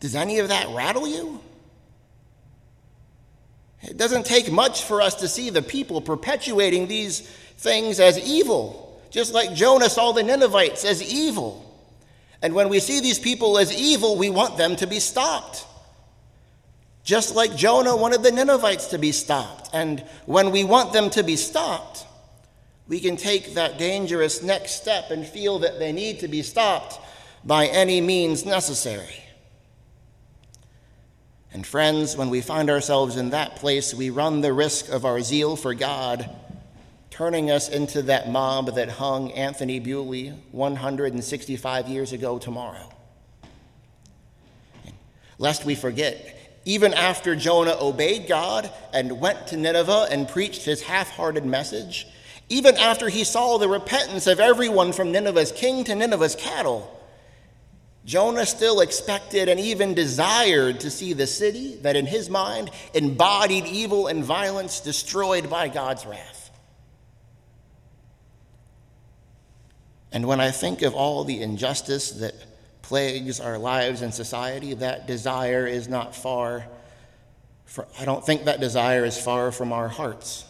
Does 0.00 0.14
any 0.14 0.38
of 0.40 0.48
that 0.48 0.68
rattle 0.74 1.08
you? 1.08 1.40
It 3.82 3.96
doesn't 3.96 4.26
take 4.26 4.50
much 4.50 4.82
for 4.82 5.00
us 5.00 5.14
to 5.16 5.28
see 5.28 5.50
the 5.50 5.62
people 5.62 6.00
perpetuating 6.00 6.86
these 6.86 7.30
things 7.58 8.00
as 8.00 8.18
evil, 8.18 9.00
just 9.10 9.32
like 9.32 9.54
Jonah 9.54 9.88
saw 9.88 10.12
the 10.12 10.22
Ninevites 10.22 10.84
as 10.84 11.02
evil. 11.02 11.62
And 12.42 12.54
when 12.54 12.68
we 12.68 12.80
see 12.80 13.00
these 13.00 13.18
people 13.18 13.58
as 13.58 13.72
evil, 13.72 14.16
we 14.16 14.30
want 14.30 14.56
them 14.56 14.76
to 14.76 14.86
be 14.86 15.00
stopped. 15.00 15.66
Just 17.02 17.34
like 17.34 17.56
Jonah 17.56 17.96
wanted 17.96 18.22
the 18.22 18.32
Ninevites 18.32 18.88
to 18.88 18.98
be 18.98 19.12
stopped. 19.12 19.70
And 19.72 20.00
when 20.26 20.50
we 20.50 20.64
want 20.64 20.92
them 20.92 21.08
to 21.10 21.22
be 21.22 21.36
stopped, 21.36 22.04
we 22.88 23.00
can 23.00 23.16
take 23.16 23.54
that 23.54 23.78
dangerous 23.78 24.42
next 24.42 24.72
step 24.72 25.10
and 25.10 25.26
feel 25.26 25.60
that 25.60 25.78
they 25.78 25.92
need 25.92 26.20
to 26.20 26.28
be 26.28 26.42
stopped 26.42 27.00
by 27.44 27.66
any 27.66 28.00
means 28.00 28.44
necessary. 28.44 29.22
And 31.52 31.66
friends, 31.66 32.16
when 32.16 32.28
we 32.28 32.42
find 32.42 32.68
ourselves 32.68 33.16
in 33.16 33.30
that 33.30 33.56
place, 33.56 33.94
we 33.94 34.10
run 34.10 34.40
the 34.40 34.52
risk 34.52 34.88
of 34.90 35.04
our 35.04 35.22
zeal 35.22 35.56
for 35.56 35.74
God 35.74 36.28
turning 37.16 37.50
us 37.50 37.70
into 37.70 38.02
that 38.02 38.30
mob 38.30 38.74
that 38.74 38.90
hung 38.90 39.32
Anthony 39.32 39.78
Bewley 39.80 40.34
165 40.52 41.88
years 41.88 42.12
ago 42.12 42.38
tomorrow. 42.38 42.92
Lest 45.38 45.64
we 45.64 45.74
forget, 45.74 46.60
even 46.66 46.92
after 46.92 47.34
Jonah 47.34 47.74
obeyed 47.80 48.28
God 48.28 48.70
and 48.92 49.18
went 49.18 49.46
to 49.46 49.56
Nineveh 49.56 50.08
and 50.10 50.28
preached 50.28 50.66
his 50.66 50.82
half 50.82 51.08
hearted 51.08 51.46
message, 51.46 52.06
even 52.50 52.76
after 52.76 53.08
he 53.08 53.24
saw 53.24 53.56
the 53.56 53.68
repentance 53.68 54.26
of 54.26 54.38
everyone 54.38 54.92
from 54.92 55.10
Nineveh's 55.10 55.52
king 55.52 55.84
to 55.84 55.94
Nineveh's 55.94 56.36
cattle, 56.36 57.02
Jonah 58.04 58.44
still 58.44 58.80
expected 58.82 59.48
and 59.48 59.58
even 59.58 59.94
desired 59.94 60.80
to 60.80 60.90
see 60.90 61.14
the 61.14 61.26
city 61.26 61.76
that, 61.76 61.96
in 61.96 62.04
his 62.04 62.28
mind, 62.28 62.70
embodied 62.92 63.64
evil 63.64 64.06
and 64.06 64.22
violence 64.22 64.80
destroyed 64.80 65.48
by 65.48 65.68
God's 65.68 66.04
wrath. 66.04 66.35
And 70.16 70.24
when 70.24 70.40
I 70.40 70.50
think 70.50 70.80
of 70.80 70.94
all 70.94 71.24
the 71.24 71.42
injustice 71.42 72.12
that 72.12 72.34
plagues 72.80 73.38
our 73.38 73.58
lives 73.58 74.00
and 74.00 74.14
society, 74.14 74.72
that 74.72 75.06
desire 75.06 75.66
is 75.66 75.88
not 75.88 76.16
far. 76.16 76.66
From, 77.66 77.84
I 78.00 78.06
don't 78.06 78.24
think 78.24 78.46
that 78.46 78.58
desire 78.58 79.04
is 79.04 79.20
far 79.20 79.52
from 79.52 79.74
our 79.74 79.88
hearts. 79.88 80.46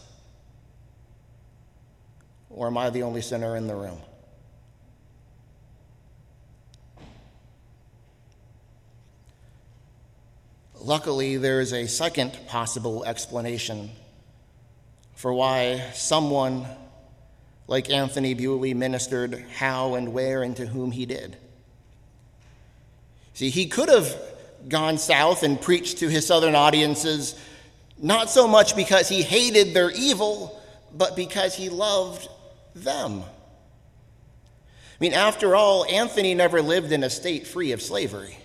Or 2.48 2.68
am 2.68 2.78
I 2.78 2.90
the 2.90 3.02
only 3.02 3.22
sinner 3.22 3.56
in 3.56 3.66
the 3.66 3.74
room? 3.74 3.98
Luckily, 10.80 11.38
there 11.38 11.60
is 11.60 11.72
a 11.72 11.88
second 11.88 12.38
possible 12.46 13.04
explanation 13.04 13.90
for 15.16 15.34
why 15.34 15.90
someone 15.92 16.68
like 17.68 17.90
Anthony 17.90 18.34
Bewley 18.34 18.74
ministered 18.74 19.44
how 19.56 19.94
and 19.94 20.12
where 20.12 20.42
and 20.42 20.56
to 20.56 20.66
whom 20.66 20.92
he 20.92 21.06
did. 21.06 21.36
See, 23.34 23.50
he 23.50 23.66
could 23.66 23.88
have 23.88 24.16
gone 24.68 24.98
south 24.98 25.42
and 25.42 25.60
preached 25.60 25.98
to 25.98 26.08
his 26.08 26.26
southern 26.26 26.54
audiences, 26.54 27.38
not 27.98 28.30
so 28.30 28.48
much 28.48 28.74
because 28.76 29.08
he 29.08 29.22
hated 29.22 29.74
their 29.74 29.90
evil, 29.90 30.60
but 30.94 31.16
because 31.16 31.54
he 31.54 31.68
loved 31.68 32.28
them. 32.74 33.22
I 33.22 34.98
mean, 35.00 35.12
after 35.12 35.54
all, 35.54 35.84
Anthony 35.84 36.34
never 36.34 36.62
lived 36.62 36.92
in 36.92 37.04
a 37.04 37.10
state 37.10 37.46
free 37.46 37.72
of 37.72 37.82
slavery. 37.82 38.38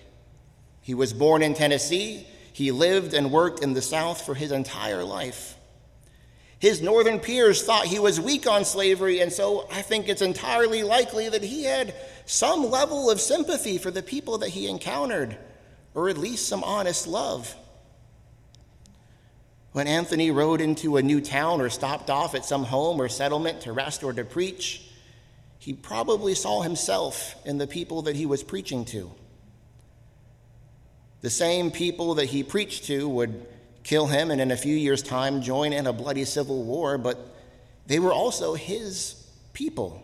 He 0.82 0.94
was 0.94 1.12
born 1.12 1.42
in 1.42 1.54
Tennessee. 1.54 2.26
He 2.52 2.72
lived 2.72 3.14
and 3.14 3.30
worked 3.30 3.62
in 3.62 3.72
the 3.72 3.80
South 3.80 4.26
for 4.26 4.34
his 4.34 4.52
entire 4.52 5.04
life. 5.04 5.56
His 6.62 6.80
northern 6.80 7.18
peers 7.18 7.64
thought 7.64 7.86
he 7.86 7.98
was 7.98 8.20
weak 8.20 8.46
on 8.46 8.64
slavery, 8.64 9.18
and 9.18 9.32
so 9.32 9.66
I 9.72 9.82
think 9.82 10.08
it's 10.08 10.22
entirely 10.22 10.84
likely 10.84 11.28
that 11.28 11.42
he 11.42 11.64
had 11.64 11.92
some 12.24 12.70
level 12.70 13.10
of 13.10 13.20
sympathy 13.20 13.78
for 13.78 13.90
the 13.90 14.00
people 14.00 14.38
that 14.38 14.50
he 14.50 14.68
encountered, 14.68 15.36
or 15.92 16.08
at 16.08 16.16
least 16.16 16.46
some 16.46 16.62
honest 16.62 17.08
love. 17.08 17.52
When 19.72 19.88
Anthony 19.88 20.30
rode 20.30 20.60
into 20.60 20.98
a 20.98 21.02
new 21.02 21.20
town 21.20 21.60
or 21.60 21.68
stopped 21.68 22.10
off 22.10 22.36
at 22.36 22.44
some 22.44 22.62
home 22.62 23.02
or 23.02 23.08
settlement 23.08 23.62
to 23.62 23.72
rest 23.72 24.04
or 24.04 24.12
to 24.12 24.22
preach, 24.22 24.88
he 25.58 25.72
probably 25.72 26.36
saw 26.36 26.62
himself 26.62 27.34
in 27.44 27.58
the 27.58 27.66
people 27.66 28.02
that 28.02 28.14
he 28.14 28.24
was 28.24 28.44
preaching 28.44 28.84
to. 28.84 29.10
The 31.22 31.30
same 31.30 31.72
people 31.72 32.14
that 32.14 32.26
he 32.26 32.44
preached 32.44 32.84
to 32.84 33.08
would 33.08 33.48
kill 33.82 34.06
him 34.06 34.30
and 34.30 34.40
in 34.40 34.50
a 34.50 34.56
few 34.56 34.76
years' 34.76 35.02
time 35.02 35.42
join 35.42 35.72
in 35.72 35.86
a 35.86 35.92
bloody 35.92 36.24
civil 36.24 36.62
war, 36.62 36.98
but 36.98 37.18
they 37.86 37.98
were 37.98 38.12
also 38.12 38.54
his 38.54 39.14
people. 39.52 40.02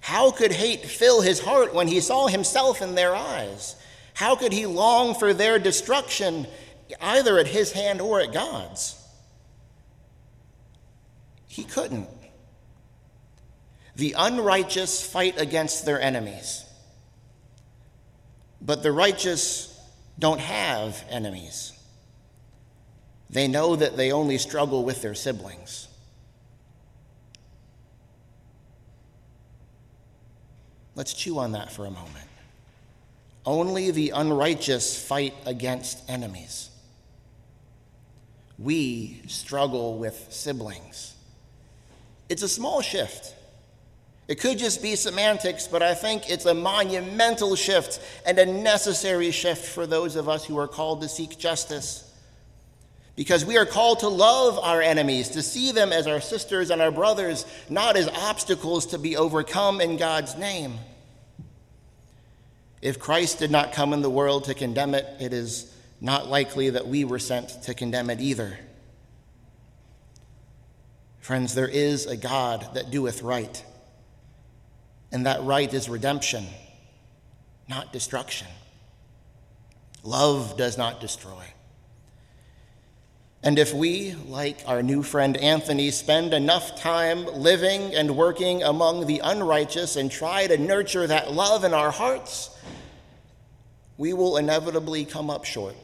How 0.00 0.30
could 0.30 0.52
hate 0.52 0.84
fill 0.84 1.20
his 1.20 1.40
heart 1.40 1.74
when 1.74 1.86
he 1.86 2.00
saw 2.00 2.26
himself 2.26 2.82
in 2.82 2.94
their 2.94 3.14
eyes? 3.14 3.76
How 4.14 4.34
could 4.34 4.52
he 4.52 4.66
long 4.66 5.14
for 5.14 5.32
their 5.32 5.58
destruction, 5.58 6.46
either 7.00 7.38
at 7.38 7.46
his 7.46 7.72
hand 7.72 8.00
or 8.00 8.20
at 8.20 8.32
God's? 8.32 8.96
He 11.46 11.64
couldn't. 11.64 12.08
The 13.96 14.14
unrighteous 14.16 15.04
fight 15.06 15.38
against 15.38 15.84
their 15.84 16.00
enemies, 16.00 16.64
but 18.62 18.82
the 18.82 18.92
righteous 18.92 19.78
don't 20.18 20.40
have 20.40 21.04
enemies. 21.10 21.72
They 23.30 23.46
know 23.46 23.76
that 23.76 23.96
they 23.96 24.10
only 24.10 24.38
struggle 24.38 24.84
with 24.84 25.02
their 25.02 25.14
siblings. 25.14 25.88
Let's 30.96 31.14
chew 31.14 31.38
on 31.38 31.52
that 31.52 31.70
for 31.72 31.86
a 31.86 31.90
moment. 31.90 32.26
Only 33.46 33.90
the 33.90 34.10
unrighteous 34.10 35.02
fight 35.02 35.34
against 35.46 36.10
enemies. 36.10 36.70
We 38.58 39.22
struggle 39.26 39.96
with 39.96 40.26
siblings. 40.30 41.14
It's 42.28 42.42
a 42.42 42.48
small 42.48 42.82
shift. 42.82 43.34
It 44.28 44.40
could 44.40 44.58
just 44.58 44.82
be 44.82 44.94
semantics, 44.96 45.66
but 45.66 45.82
I 45.82 45.94
think 45.94 46.28
it's 46.28 46.44
a 46.46 46.54
monumental 46.54 47.56
shift 47.56 48.00
and 48.26 48.38
a 48.38 48.46
necessary 48.46 49.30
shift 49.30 49.66
for 49.66 49.86
those 49.86 50.16
of 50.16 50.28
us 50.28 50.44
who 50.44 50.58
are 50.58 50.68
called 50.68 51.00
to 51.02 51.08
seek 51.08 51.38
justice. 51.38 52.09
Because 53.20 53.44
we 53.44 53.58
are 53.58 53.66
called 53.66 53.98
to 53.98 54.08
love 54.08 54.58
our 54.58 54.80
enemies, 54.80 55.28
to 55.28 55.42
see 55.42 55.72
them 55.72 55.92
as 55.92 56.06
our 56.06 56.22
sisters 56.22 56.70
and 56.70 56.80
our 56.80 56.90
brothers, 56.90 57.44
not 57.68 57.98
as 57.98 58.08
obstacles 58.08 58.86
to 58.86 58.98
be 58.98 59.14
overcome 59.14 59.82
in 59.82 59.98
God's 59.98 60.38
name. 60.38 60.78
If 62.80 62.98
Christ 62.98 63.38
did 63.38 63.50
not 63.50 63.74
come 63.74 63.92
in 63.92 64.00
the 64.00 64.08
world 64.08 64.44
to 64.44 64.54
condemn 64.54 64.94
it, 64.94 65.06
it 65.20 65.34
is 65.34 65.70
not 66.00 66.28
likely 66.28 66.70
that 66.70 66.88
we 66.88 67.04
were 67.04 67.18
sent 67.18 67.64
to 67.64 67.74
condemn 67.74 68.08
it 68.08 68.22
either. 68.22 68.58
Friends, 71.18 71.54
there 71.54 71.68
is 71.68 72.06
a 72.06 72.16
God 72.16 72.70
that 72.72 72.90
doeth 72.90 73.20
right, 73.20 73.62
and 75.12 75.26
that 75.26 75.42
right 75.42 75.74
is 75.74 75.90
redemption, 75.90 76.46
not 77.68 77.92
destruction. 77.92 78.48
Love 80.02 80.56
does 80.56 80.78
not 80.78 81.02
destroy. 81.02 81.44
And 83.42 83.58
if 83.58 83.72
we, 83.72 84.14
like 84.26 84.58
our 84.66 84.82
new 84.82 85.02
friend 85.02 85.36
Anthony, 85.36 85.90
spend 85.90 86.34
enough 86.34 86.78
time 86.80 87.24
living 87.24 87.94
and 87.94 88.16
working 88.16 88.62
among 88.62 89.06
the 89.06 89.20
unrighteous 89.20 89.96
and 89.96 90.10
try 90.10 90.46
to 90.46 90.58
nurture 90.58 91.06
that 91.06 91.32
love 91.32 91.64
in 91.64 91.72
our 91.72 91.90
hearts, 91.90 92.50
we 93.96 94.12
will 94.12 94.36
inevitably 94.36 95.06
come 95.06 95.30
up 95.30 95.46
short. 95.46 95.74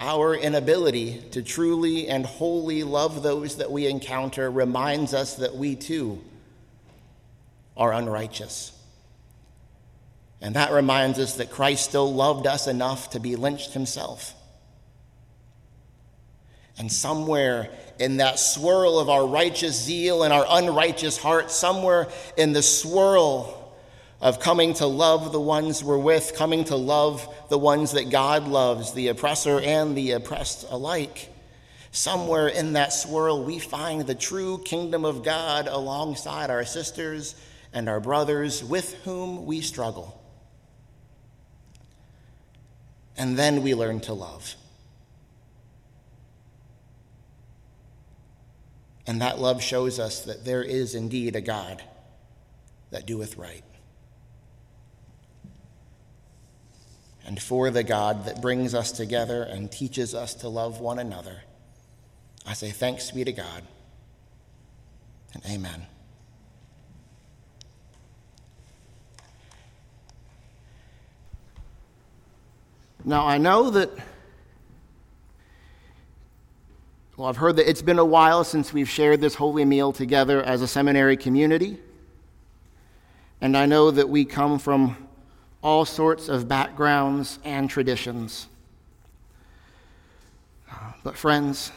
Our 0.00 0.34
inability 0.34 1.22
to 1.32 1.42
truly 1.42 2.08
and 2.08 2.24
wholly 2.24 2.82
love 2.82 3.22
those 3.22 3.56
that 3.56 3.70
we 3.70 3.86
encounter 3.86 4.50
reminds 4.50 5.14
us 5.14 5.36
that 5.36 5.54
we 5.54 5.76
too 5.76 6.22
are 7.76 7.92
unrighteous. 7.92 8.73
And 10.40 10.56
that 10.56 10.72
reminds 10.72 11.18
us 11.18 11.34
that 11.34 11.50
Christ 11.50 11.84
still 11.84 12.12
loved 12.12 12.46
us 12.46 12.66
enough 12.66 13.10
to 13.10 13.20
be 13.20 13.36
lynched 13.36 13.72
himself. 13.72 14.34
And 16.76 16.90
somewhere 16.90 17.70
in 17.98 18.16
that 18.16 18.38
swirl 18.38 18.98
of 18.98 19.08
our 19.08 19.26
righteous 19.26 19.80
zeal 19.80 20.22
and 20.24 20.32
our 20.32 20.44
unrighteous 20.48 21.16
heart, 21.16 21.50
somewhere 21.50 22.08
in 22.36 22.52
the 22.52 22.62
swirl 22.62 23.72
of 24.20 24.40
coming 24.40 24.74
to 24.74 24.86
love 24.86 25.32
the 25.32 25.40
ones 25.40 25.84
we're 25.84 25.98
with, 25.98 26.34
coming 26.34 26.64
to 26.64 26.76
love 26.76 27.28
the 27.50 27.58
ones 27.58 27.92
that 27.92 28.10
God 28.10 28.48
loves, 28.48 28.92
the 28.92 29.08
oppressor 29.08 29.60
and 29.60 29.96
the 29.96 30.12
oppressed 30.12 30.66
alike, 30.70 31.30
somewhere 31.92 32.48
in 32.48 32.72
that 32.72 32.92
swirl, 32.92 33.44
we 33.44 33.58
find 33.58 34.06
the 34.06 34.14
true 34.14 34.58
kingdom 34.64 35.04
of 35.04 35.22
God 35.22 35.68
alongside 35.68 36.50
our 36.50 36.64
sisters 36.64 37.36
and 37.72 37.88
our 37.88 38.00
brothers 38.00 38.64
with 38.64 38.94
whom 39.04 39.46
we 39.46 39.60
struggle. 39.60 40.20
And 43.16 43.36
then 43.36 43.62
we 43.62 43.74
learn 43.74 44.00
to 44.00 44.12
love. 44.12 44.54
And 49.06 49.20
that 49.20 49.38
love 49.38 49.62
shows 49.62 49.98
us 49.98 50.20
that 50.20 50.44
there 50.44 50.62
is 50.62 50.94
indeed 50.94 51.36
a 51.36 51.40
God 51.40 51.82
that 52.90 53.06
doeth 53.06 53.36
right. 53.36 53.64
And 57.26 57.40
for 57.40 57.70
the 57.70 57.82
God 57.82 58.26
that 58.26 58.42
brings 58.42 58.74
us 58.74 58.92
together 58.92 59.42
and 59.42 59.70
teaches 59.70 60.14
us 60.14 60.34
to 60.34 60.48
love 60.48 60.80
one 60.80 60.98
another, 60.98 61.42
I 62.46 62.52
say 62.52 62.70
thanks 62.70 63.10
be 63.10 63.24
to 63.24 63.32
God 63.32 63.62
and 65.32 65.42
amen. 65.46 65.86
Now, 73.06 73.26
I 73.26 73.36
know 73.36 73.68
that, 73.68 73.90
well, 77.18 77.28
I've 77.28 77.36
heard 77.36 77.56
that 77.56 77.68
it's 77.68 77.82
been 77.82 77.98
a 77.98 78.04
while 78.04 78.44
since 78.44 78.72
we've 78.72 78.88
shared 78.88 79.20
this 79.20 79.34
holy 79.34 79.66
meal 79.66 79.92
together 79.92 80.42
as 80.42 80.62
a 80.62 80.66
seminary 80.66 81.18
community. 81.18 81.78
And 83.42 83.58
I 83.58 83.66
know 83.66 83.90
that 83.90 84.08
we 84.08 84.24
come 84.24 84.58
from 84.58 84.96
all 85.62 85.84
sorts 85.84 86.30
of 86.30 86.48
backgrounds 86.48 87.38
and 87.44 87.68
traditions. 87.68 88.46
But, 91.02 91.18
friends, 91.18 91.72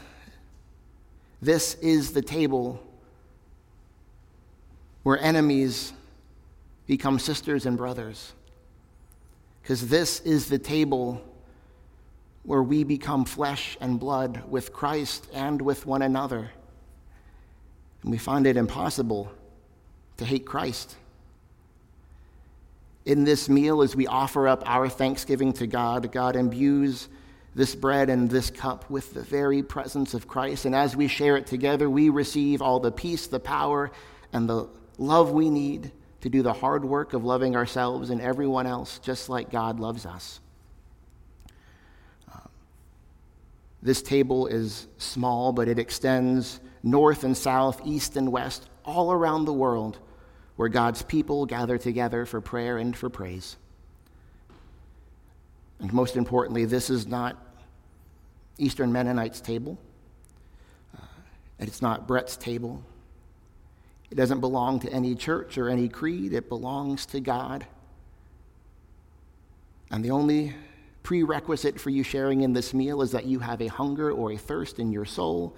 this 1.42 1.74
is 1.76 2.14
the 2.14 2.22
table 2.22 2.82
where 5.04 5.20
enemies 5.20 5.92
become 6.86 7.20
sisters 7.20 7.66
and 7.66 7.76
brothers 7.76 8.32
because 9.68 9.90
this 9.90 10.22
is 10.22 10.48
the 10.48 10.58
table 10.58 11.22
where 12.44 12.64
we 12.64 12.86
become 12.86 13.26
flesh 13.26 13.78
and 13.82 14.00
blood 14.00 14.42
with 14.50 14.72
Christ 14.72 15.28
and 15.34 15.62
with 15.62 15.86
one 15.86 16.04
another. 16.04 16.52
And 18.02 18.10
we 18.10 18.18
find 18.18 18.48
it 18.48 18.56
impossible 18.56 19.30
to 20.16 20.24
hate 20.24 20.46
Christ. 20.46 20.96
In 23.06 23.26
this 23.26 23.50
meal, 23.50 23.82
as 23.82 23.94
we 23.94 24.08
offer 24.08 24.48
up 24.48 24.64
our 24.66 24.88
thanksgiving 24.88 25.52
to 25.52 25.68
God, 25.68 26.14
God 26.14 26.38
imbues 26.38 27.10
this 27.54 27.76
bread 27.76 28.10
and 28.10 28.30
this 28.30 28.50
cup 28.50 28.90
with 28.90 29.14
the 29.14 29.24
very 29.24 29.62
presence 29.62 30.14
of 30.14 30.30
Christ. 30.30 30.64
And 30.64 30.74
as 30.74 30.96
we 30.96 31.10
share 31.10 31.36
it 31.36 31.46
together, 31.46 31.90
we 31.90 32.08
receive 32.08 32.62
all 32.62 32.80
the 32.80 32.94
peace, 32.94 33.28
the 33.28 33.42
power, 33.42 33.92
and 34.32 34.48
the 34.48 34.70
love 34.98 35.32
we 35.32 35.50
need 35.50 35.92
to 36.22 36.30
do 36.30 36.42
the 36.42 36.54
hard 36.54 36.84
work 36.84 37.14
of 37.14 37.24
loving 37.24 37.56
ourselves 37.56 38.10
and 38.10 38.20
everyone 38.22 38.66
else 38.66 39.00
just 39.00 39.30
like 39.30 39.52
God 39.52 39.80
loves 39.80 40.06
us. 40.06 40.40
Um, 42.34 42.50
this 43.82 44.02
table 44.02 44.48
is 44.48 44.88
small, 44.98 45.52
but 45.52 45.68
it 45.68 45.80
extends 45.80 46.60
north 46.84 47.24
and 47.24 47.36
south, 47.36 47.82
east 47.86 48.18
and 48.18 48.32
west, 48.32 48.70
all 48.84 49.12
around 49.12 49.46
the 49.46 49.54
world 49.54 50.00
where 50.56 50.70
God's 50.70 51.04
people 51.04 51.46
gather 51.46 51.78
together 51.78 52.26
for 52.26 52.42
prayer 52.42 52.78
and 52.78 52.96
for 52.96 53.10
praise. 53.10 53.58
And 55.80 55.94
most 55.94 56.16
importantly, 56.16 56.66
this 56.66 56.90
is 56.90 57.06
not 57.06 57.38
Eastern 58.58 58.92
Mennonites' 58.92 59.40
table. 59.40 59.78
Uh, 60.98 61.06
It's 61.60 61.82
not 61.82 62.08
Brett's 62.08 62.36
table. 62.36 62.82
It 64.10 64.16
doesn't 64.16 64.40
belong 64.40 64.80
to 64.82 64.92
any 64.92 65.16
church 65.16 65.58
or 65.58 65.70
any 65.70 65.90
creed. 65.90 66.34
It 66.34 66.50
belongs 66.50 67.06
to 67.08 67.20
God. 67.20 67.66
And 69.92 70.04
the 70.04 70.12
only 70.12 70.56
prerequisite 71.04 71.80
for 71.80 71.90
you 71.90 72.04
sharing 72.04 72.42
in 72.42 72.54
this 72.54 72.74
meal 72.74 73.02
is 73.02 73.12
that 73.12 73.26
you 73.26 73.40
have 73.40 73.62
a 73.62 73.68
hunger 73.68 74.12
or 74.12 74.32
a 74.32 74.38
thirst 74.38 74.80
in 74.80 74.92
your 74.92 75.06
soul 75.06 75.56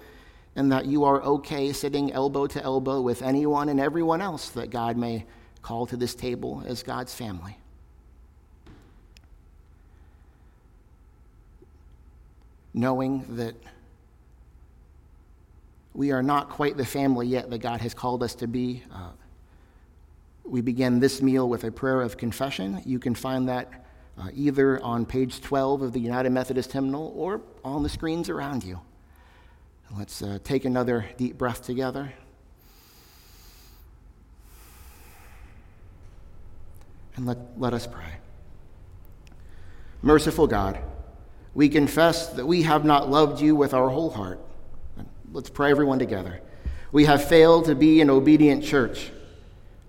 and 0.56 0.70
that 0.72 0.86
you 0.86 1.04
are 1.04 1.22
okay 1.22 1.72
sitting 1.72 2.12
elbow 2.12 2.46
to 2.46 2.62
elbow 2.62 3.00
with 3.00 3.22
anyone 3.22 3.68
and 3.68 3.80
everyone 3.80 4.20
else 4.20 4.50
that 4.50 4.70
God 4.70 4.96
may 4.96 5.24
call 5.62 5.86
to 5.86 5.96
this 5.96 6.14
table 6.14 6.62
as 6.66 6.82
God's 6.82 7.14
family. 7.14 7.56
Knowing 12.72 13.24
that 13.36 13.54
we 15.94 16.12
are 16.12 16.22
not 16.22 16.50
quite 16.50 16.76
the 16.76 16.84
family 16.84 17.26
yet 17.26 17.50
that 17.50 17.58
God 17.58 17.80
has 17.80 17.94
called 17.94 18.22
us 18.22 18.34
to 18.36 18.46
be. 18.46 18.82
Uh, 18.92 19.10
we 20.44 20.60
begin 20.60 21.00
this 21.00 21.20
meal 21.20 21.48
with 21.48 21.64
a 21.64 21.70
prayer 21.70 22.00
of 22.00 22.16
confession. 22.16 22.82
You 22.84 22.98
can 22.98 23.14
find 23.14 23.48
that 23.48 23.86
uh, 24.18 24.28
either 24.34 24.82
on 24.82 25.06
page 25.06 25.40
12 25.40 25.82
of 25.82 25.92
the 25.92 26.00
United 26.00 26.30
Methodist 26.30 26.72
hymnal 26.72 27.12
or 27.16 27.40
on 27.64 27.82
the 27.82 27.88
screens 27.88 28.28
around 28.28 28.64
you. 28.64 28.80
Let's 29.96 30.22
uh, 30.22 30.38
take 30.44 30.64
another 30.64 31.06
deep 31.16 31.36
breath 31.36 31.64
together. 31.64 32.12
And 37.16 37.26
let, 37.26 37.38
let 37.58 37.74
us 37.74 37.86
pray. 37.86 38.18
Merciful 40.02 40.46
God, 40.46 40.78
we 41.54 41.68
confess 41.68 42.28
that 42.28 42.46
we 42.46 42.62
have 42.62 42.84
not 42.84 43.10
loved 43.10 43.40
you 43.40 43.56
with 43.56 43.74
our 43.74 43.88
whole 43.88 44.10
heart. 44.10 44.40
Let's 45.32 45.50
pray 45.50 45.70
everyone 45.70 46.00
together. 46.00 46.40
We 46.90 47.04
have 47.04 47.22
failed 47.22 47.66
to 47.66 47.76
be 47.76 48.00
an 48.00 48.10
obedient 48.10 48.64
church. 48.64 49.12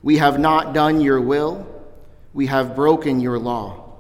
We 0.04 0.18
have 0.18 0.40
not 0.40 0.74
done 0.74 1.02
your 1.02 1.20
will. 1.20 1.68
We 2.34 2.46
have 2.48 2.76
broken 2.76 3.20
your 3.20 3.40
law. 3.40 3.94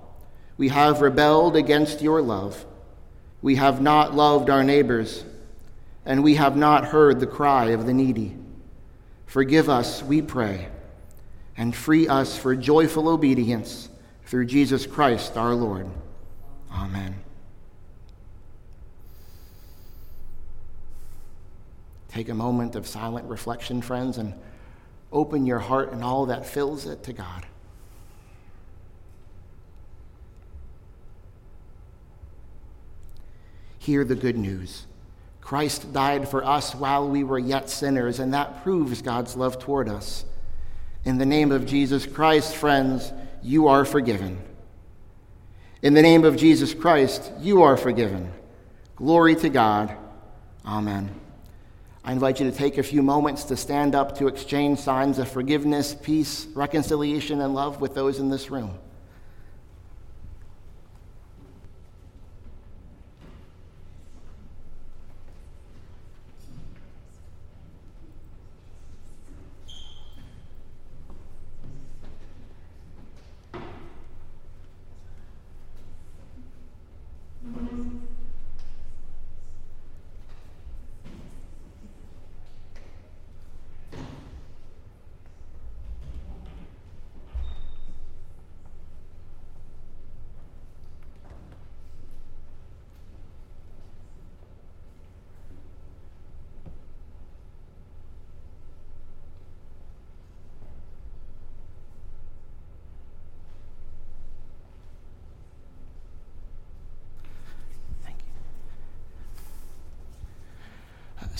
We 0.57 0.67
have 0.69 1.01
rebelled 1.01 1.55
against 1.55 2.01
your 2.01 2.21
love. 2.21 2.65
We 3.41 3.55
have 3.55 3.81
not 3.81 4.13
loved 4.13 4.51
our 4.51 4.63
neighbors, 4.63 5.23
and 6.05 6.23
we 6.23 6.35
have 6.35 6.55
not 6.55 6.85
heard 6.85 7.19
the 7.19 7.27
cry 7.27 7.69
of 7.69 7.87
the 7.87 7.93
needy. 7.93 8.37
Forgive 9.25 9.67
us, 9.67 10.03
we 10.03 10.21
pray, 10.21 10.67
and 11.57 11.75
free 11.75 12.07
us 12.07 12.37
for 12.37 12.55
joyful 12.55 13.09
obedience 13.09 13.89
through 14.25 14.45
Jesus 14.45 14.85
Christ 14.85 15.37
our 15.37 15.55
Lord. 15.55 15.89
Amen. 16.71 17.15
Take 22.11 22.27
a 22.27 22.33
moment 22.33 22.75
of 22.75 22.85
silent 22.85 23.27
reflection, 23.29 23.81
friends, 23.81 24.17
and 24.17 24.33
open 25.11 25.45
your 25.45 25.59
heart 25.59 25.93
and 25.93 26.03
all 26.03 26.25
that 26.25 26.45
fills 26.45 26.85
it 26.85 27.03
to 27.03 27.13
God. 27.13 27.45
Hear 33.79 34.03
the 34.03 34.15
good 34.15 34.37
news. 34.37 34.85
Christ 35.39 35.91
died 35.91 36.29
for 36.29 36.45
us 36.45 36.75
while 36.75 37.09
we 37.09 37.23
were 37.23 37.39
yet 37.39 37.69
sinners, 37.69 38.19
and 38.19 38.33
that 38.33 38.61
proves 38.61 39.01
God's 39.01 39.35
love 39.35 39.57
toward 39.57 39.89
us. 39.89 40.23
In 41.03 41.17
the 41.17 41.25
name 41.25 41.51
of 41.51 41.65
Jesus 41.65 42.05
Christ, 42.05 42.55
friends, 42.55 43.11
you 43.41 43.67
are 43.67 43.85
forgiven. 43.85 44.39
In 45.81 45.93
the 45.93 46.01
name 46.01 46.25
of 46.25 46.37
Jesus 46.37 46.73
Christ, 46.73 47.31
you 47.39 47.63
are 47.63 47.75
forgiven. 47.75 48.31
Glory 48.95 49.35
to 49.37 49.49
God. 49.49 49.95
Amen. 50.63 51.09
I 52.03 52.13
invite 52.13 52.39
you 52.39 52.49
to 52.49 52.55
take 52.55 52.77
a 52.77 52.83
few 52.83 53.03
moments 53.03 53.43
to 53.45 53.55
stand 53.55 53.93
up 53.93 54.17
to 54.17 54.27
exchange 54.27 54.79
signs 54.79 55.19
of 55.19 55.29
forgiveness, 55.29 55.95
peace, 55.95 56.47
reconciliation, 56.55 57.41
and 57.41 57.53
love 57.53 57.79
with 57.79 57.93
those 57.93 58.19
in 58.19 58.29
this 58.29 58.49
room. 58.49 58.77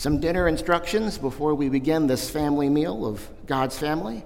Some 0.02 0.20
dinner 0.20 0.48
instructions 0.48 1.20
before 1.20 1.54
we 1.54 1.70
begin 1.70 2.08
this 2.08 2.28
family 2.28 2.70
meal 2.70 3.06
of 3.06 3.30
God's 3.46 3.78
family, 3.78 4.24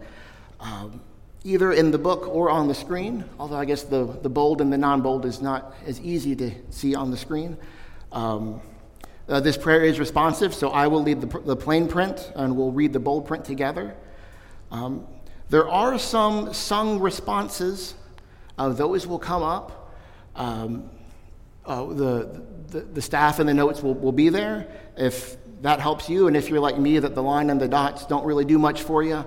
um, 0.62 1.02
either 1.44 1.74
in 1.74 1.92
the 1.92 1.98
book 1.98 2.30
or 2.30 2.50
on 2.50 2.70
the 2.70 2.74
screen, 2.74 3.26
although 3.38 3.58
I 3.58 3.66
guess 3.66 3.84
the, 3.84 4.06
the 4.06 4.30
bold 4.30 4.62
and 4.62 4.72
the 4.72 4.78
non 4.78 5.02
bold 5.02 5.26
is 5.26 5.42
not 5.42 5.76
as 5.86 6.00
easy 6.00 6.34
to 6.38 6.52
see 6.70 6.96
on 6.96 7.12
the 7.12 7.18
screen. 7.18 7.58
Um, 8.14 8.62
uh, 9.28 9.42
this 9.42 9.58
prayer 9.58 9.84
is 9.84 10.00
responsive, 10.00 10.54
so 10.54 10.70
I 10.70 10.88
will 10.88 11.04
lead 11.04 11.20
the, 11.20 11.40
the 11.40 11.58
plain 11.58 11.90
print 11.90 12.32
and 12.36 12.56
we'll 12.56 12.72
read 12.72 12.94
the 12.94 13.02
bold 13.02 13.28
print 13.28 13.44
together. 13.44 13.98
Um, 14.72 15.06
there 15.50 15.68
are 15.68 16.00
some 16.00 16.54
sung 16.54 17.02
responses, 17.02 17.96
uh, 18.58 18.70
those 18.70 19.06
will 19.06 19.20
come 19.20 19.44
up. 19.44 19.94
Um, 20.38 20.90
uh, 21.66 21.84
the, 21.88 22.42
the, 22.70 22.80
the, 22.80 23.02
staff 23.02 23.40
and 23.40 23.50
the 23.50 23.54
notes 23.54 23.82
will, 23.82 23.96
will 23.96 24.12
be 24.12 24.30
there. 24.30 24.68
If 24.96 25.36
that 25.62 25.80
helps 25.80 26.10
you. 26.10 26.28
And 26.28 26.36
if 26.36 26.50
you're 26.50 26.60
like 26.60 26.78
me, 26.78 27.00
that 27.00 27.16
the 27.16 27.24
line 27.24 27.50
and 27.50 27.60
the 27.60 27.68
dots 27.68 28.06
don't 28.06 28.26
really 28.26 28.46
do 28.46 28.60
much 28.60 28.84
for 28.84 29.04
you, 29.04 29.26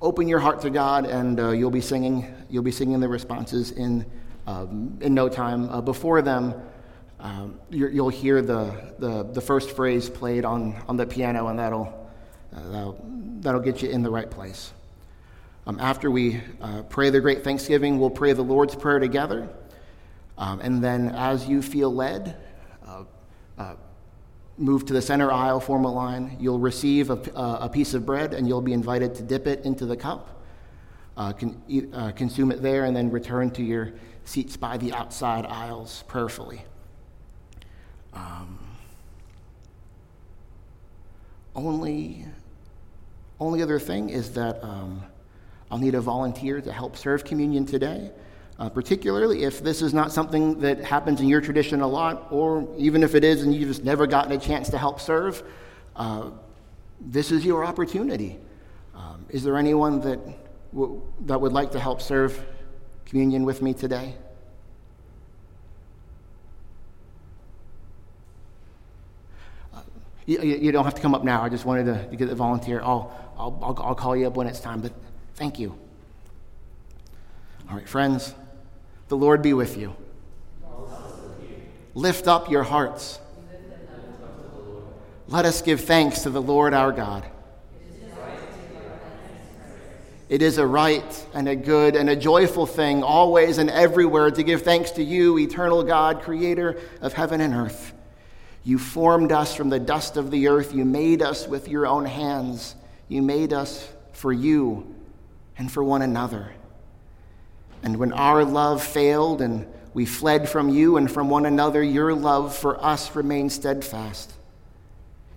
open 0.00 0.28
your 0.28 0.38
heart 0.38 0.60
to 0.62 0.70
God, 0.70 1.06
and 1.06 1.40
uh, 1.40 1.50
you'll 1.50 1.70
be 1.70 1.80
singing. 1.80 2.34
You'll 2.48 2.62
be 2.62 2.72
singing 2.72 3.00
the 3.00 3.08
responses 3.08 3.72
in 3.72 4.06
um, 4.46 4.98
in 5.00 5.14
no 5.14 5.28
time. 5.28 5.68
Uh, 5.68 5.80
before 5.80 6.22
them, 6.22 6.54
um, 7.20 7.58
you 7.70 8.02
will 8.02 8.08
hear 8.08 8.42
the, 8.42 8.94
the 8.98 9.24
the 9.24 9.40
first 9.40 9.70
phrase 9.70 10.08
played 10.08 10.44
on 10.44 10.76
on 10.88 10.96
the 10.96 11.06
piano, 11.06 11.48
and 11.48 11.58
that'll 11.58 12.10
uh, 12.54 12.68
that'll, 12.70 13.04
that'll 13.40 13.60
get 13.60 13.82
you 13.82 13.90
in 13.90 14.02
the 14.02 14.10
right 14.10 14.30
place. 14.30 14.72
Um, 15.66 15.80
after 15.80 16.10
we 16.10 16.40
uh, 16.60 16.82
pray 16.82 17.10
the 17.10 17.20
great 17.20 17.42
Thanksgiving, 17.42 17.98
we'll 17.98 18.10
pray 18.10 18.32
the 18.32 18.44
Lord's 18.44 18.76
Prayer 18.76 19.00
together. 19.00 19.48
Um, 20.38 20.60
and 20.60 20.84
then, 20.84 21.08
as 21.08 21.48
you 21.48 21.62
feel 21.62 21.92
led, 21.92 22.36
uh, 22.86 23.04
uh, 23.58 23.74
move 24.58 24.86
to 24.86 24.92
the 24.92 25.02
center 25.02 25.30
aisle, 25.30 25.60
form 25.60 25.84
a 25.84 25.92
line. 25.92 26.36
You'll 26.40 26.58
receive 26.58 27.10
a, 27.10 27.36
uh, 27.36 27.58
a 27.62 27.68
piece 27.68 27.94
of 27.94 28.06
bread 28.06 28.34
and 28.34 28.48
you'll 28.48 28.62
be 28.62 28.72
invited 28.72 29.14
to 29.16 29.22
dip 29.22 29.46
it 29.46 29.64
into 29.64 29.86
the 29.86 29.96
cup, 29.96 30.42
uh, 31.16 31.32
con- 31.32 31.62
uh, 31.92 32.12
consume 32.12 32.50
it 32.50 32.62
there, 32.62 32.84
and 32.84 32.96
then 32.96 33.10
return 33.10 33.50
to 33.52 33.62
your 33.62 33.92
seats 34.24 34.56
by 34.56 34.76
the 34.76 34.92
outside 34.92 35.46
aisles 35.46 36.04
prayerfully. 36.08 36.64
Um, 38.14 38.58
only, 41.54 42.24
only 43.38 43.62
other 43.62 43.78
thing 43.78 44.10
is 44.10 44.32
that 44.32 44.62
um, 44.64 45.02
I'll 45.70 45.78
need 45.78 45.94
a 45.94 46.00
volunteer 46.00 46.60
to 46.60 46.72
help 46.72 46.96
serve 46.96 47.24
communion 47.24 47.66
today. 47.66 48.10
Uh, 48.58 48.70
particularly 48.70 49.42
if 49.44 49.62
this 49.62 49.82
is 49.82 49.92
not 49.92 50.10
something 50.10 50.58
that 50.60 50.82
happens 50.82 51.20
in 51.20 51.28
your 51.28 51.42
tradition 51.42 51.82
a 51.82 51.86
lot, 51.86 52.26
or 52.30 52.66
even 52.78 53.02
if 53.02 53.14
it 53.14 53.22
is 53.22 53.42
and 53.42 53.54
you've 53.54 53.68
just 53.68 53.84
never 53.84 54.06
gotten 54.06 54.32
a 54.32 54.38
chance 54.38 54.70
to 54.70 54.78
help 54.78 54.98
serve, 54.98 55.42
uh, 55.94 56.30
this 57.00 57.30
is 57.30 57.44
your 57.44 57.66
opportunity. 57.66 58.38
Um, 58.94 59.26
is 59.28 59.42
there 59.42 59.58
anyone 59.58 60.00
that, 60.00 60.18
w- 60.72 61.02
that 61.26 61.38
would 61.38 61.52
like 61.52 61.70
to 61.72 61.78
help 61.78 62.00
serve 62.00 62.42
communion 63.04 63.44
with 63.44 63.60
me 63.60 63.74
today? 63.74 64.14
Uh, 69.74 69.80
you, 70.24 70.40
you, 70.40 70.72
don't 70.72 70.84
have 70.84 70.94
to 70.94 71.02
come 71.02 71.14
up 71.14 71.24
now. 71.24 71.42
I 71.42 71.50
just 71.50 71.66
wanted 71.66 71.84
to, 71.84 72.08
to 72.08 72.16
get 72.16 72.30
a 72.30 72.34
volunteer. 72.34 72.80
I'll, 72.80 73.12
I'll, 73.38 73.76
I'll 73.84 73.94
call 73.94 74.16
you 74.16 74.26
up 74.26 74.36
when 74.36 74.46
it's 74.46 74.60
time, 74.60 74.80
but 74.80 74.92
thank 75.34 75.58
you. 75.58 75.76
All 77.68 77.76
right, 77.76 77.86
friends. 77.86 78.34
The 79.08 79.16
Lord 79.16 79.42
be 79.42 79.52
with 79.52 79.76
you. 79.76 79.94
Lift 81.94 82.28
up 82.28 82.50
your 82.50 82.62
hearts. 82.62 83.18
Let 85.28 85.44
us 85.44 85.62
give 85.62 85.80
thanks 85.80 86.22
to 86.22 86.30
the 86.30 86.42
Lord 86.42 86.74
our 86.74 86.92
God. 86.92 87.24
It 90.28 90.42
is 90.42 90.58
a 90.58 90.66
right 90.66 91.26
and 91.34 91.48
a 91.48 91.54
good 91.54 91.94
and 91.94 92.10
a 92.10 92.16
joyful 92.16 92.66
thing, 92.66 93.04
always 93.04 93.58
and 93.58 93.70
everywhere, 93.70 94.30
to 94.32 94.42
give 94.42 94.62
thanks 94.62 94.90
to 94.92 95.02
you, 95.02 95.38
eternal 95.38 95.84
God, 95.84 96.20
creator 96.20 96.80
of 97.00 97.12
heaven 97.12 97.40
and 97.40 97.54
earth. 97.54 97.92
You 98.64 98.78
formed 98.78 99.30
us 99.30 99.54
from 99.54 99.68
the 99.68 99.78
dust 99.78 100.16
of 100.16 100.32
the 100.32 100.48
earth. 100.48 100.74
You 100.74 100.84
made 100.84 101.22
us 101.22 101.46
with 101.46 101.68
your 101.68 101.86
own 101.86 102.04
hands. 102.04 102.74
You 103.06 103.22
made 103.22 103.52
us 103.52 103.88
for 104.10 104.32
you 104.32 104.92
and 105.56 105.70
for 105.70 105.84
one 105.84 106.02
another. 106.02 106.52
And 107.86 107.98
when 107.98 108.12
our 108.12 108.44
love 108.44 108.82
failed 108.82 109.40
and 109.40 109.64
we 109.94 110.06
fled 110.06 110.48
from 110.48 110.70
you 110.70 110.96
and 110.96 111.08
from 111.08 111.30
one 111.30 111.46
another, 111.46 111.84
your 111.84 112.12
love 112.14 112.52
for 112.52 112.84
us 112.84 113.14
remained 113.14 113.52
steadfast. 113.52 114.32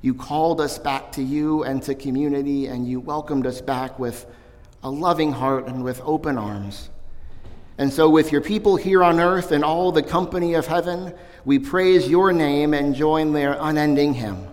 You 0.02 0.16
called 0.16 0.60
us 0.60 0.80
back 0.80 1.12
to 1.12 1.22
you 1.22 1.62
and 1.64 1.84
to 1.84 1.94
community, 1.94 2.66
and 2.66 2.88
you 2.88 3.02
welcomed 3.02 3.46
us 3.46 3.62
back 3.62 4.00
with 4.00 4.26
a 4.82 4.90
loving 4.90 5.32
heart 5.32 5.68
and 5.68 5.84
with 5.84 6.02
open 6.04 6.40
arms. 6.40 6.90
And 7.78 7.94
so, 7.94 8.10
with 8.10 8.32
your 8.32 8.42
people 8.42 8.78
here 8.78 9.04
on 9.04 9.20
earth 9.20 9.52
and 9.52 9.64
all 9.64 9.92
the 9.92 10.02
company 10.02 10.56
of 10.56 10.66
heaven, 10.66 11.14
we 11.46 11.60
praise 11.60 12.10
your 12.10 12.34
name 12.34 12.74
and 12.74 12.96
join 12.96 13.32
their 13.32 13.58
unending 13.60 14.16
hymn. 14.16 14.48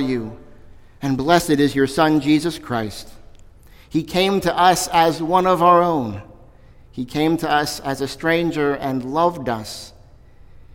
You, 0.00 0.38
and 1.02 1.16
blessed 1.16 1.50
is 1.50 1.74
your 1.74 1.86
Son, 1.86 2.20
Jesus 2.20 2.58
Christ. 2.58 3.12
He 3.88 4.02
came 4.02 4.40
to 4.40 4.56
us 4.56 4.88
as 4.88 5.22
one 5.22 5.46
of 5.46 5.62
our 5.62 5.82
own. 5.82 6.22
He 6.92 7.04
came 7.04 7.36
to 7.38 7.50
us 7.50 7.80
as 7.80 8.00
a 8.00 8.08
stranger 8.08 8.74
and 8.74 9.04
loved 9.04 9.48
us. 9.48 9.92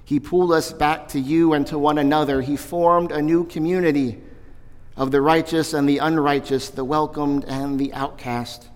He 0.03 0.19
pulled 0.19 0.51
us 0.51 0.71
back 0.71 1.07
to 1.09 1.19
you 1.19 1.53
and 1.53 1.65
to 1.67 1.79
one 1.79 1.97
another. 1.97 2.41
He 2.41 2.57
formed 2.57 3.11
a 3.11 3.21
new 3.21 3.45
community 3.45 4.21
of 4.95 5.11
the 5.11 5.21
righteous 5.21 5.73
and 5.73 5.89
the 5.89 5.97
unrighteous, 5.97 6.69
the 6.69 6.85
welcomed 6.85 7.45
and 7.45 7.79
the 7.79 7.93
outcast. 7.93 8.69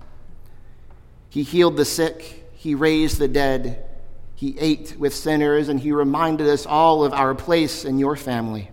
He 1.29 1.43
healed 1.43 1.77
the 1.77 1.85
sick. 1.85 2.49
He 2.53 2.75
raised 2.75 3.19
the 3.19 3.27
dead. 3.27 3.85
He 4.35 4.57
ate 4.57 4.95
with 4.97 5.13
sinners, 5.13 5.69
and 5.69 5.79
he 5.79 5.91
reminded 5.91 6.47
us 6.47 6.65
all 6.65 7.03
of 7.03 7.13
our 7.13 7.35
place 7.35 7.85
in 7.85 7.99
your 7.99 8.15
family. 8.15 8.71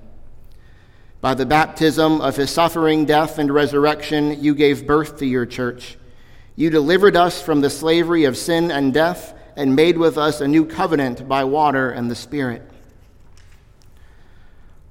By 1.21 1.35
the 1.35 1.47
baptism 1.47 2.21
of 2.21 2.37
his 2.37 2.51
suffering, 2.51 3.05
death, 3.05 3.39
and 3.39 3.53
resurrection, 3.53 4.43
you 4.43 4.55
gave 4.55 4.87
birth 4.87 5.19
to 5.19 5.27
your 5.27 5.47
church. 5.47 5.97
You 6.57 6.71
delivered 6.71 7.17
us 7.17 7.41
from 7.41 7.61
the 7.61 7.71
slavery 7.71 8.25
of 8.25 8.37
sin 8.37 8.71
and 8.71 8.93
death 8.93 9.35
and 9.57 9.75
made 9.75 9.97
with 9.97 10.19
us 10.19 10.41
a 10.41 10.49
new 10.49 10.67
covenant 10.67 11.27
by 11.27 11.45
water 11.45 11.91
and 11.91 12.11
the 12.11 12.15
Spirit. 12.15 12.63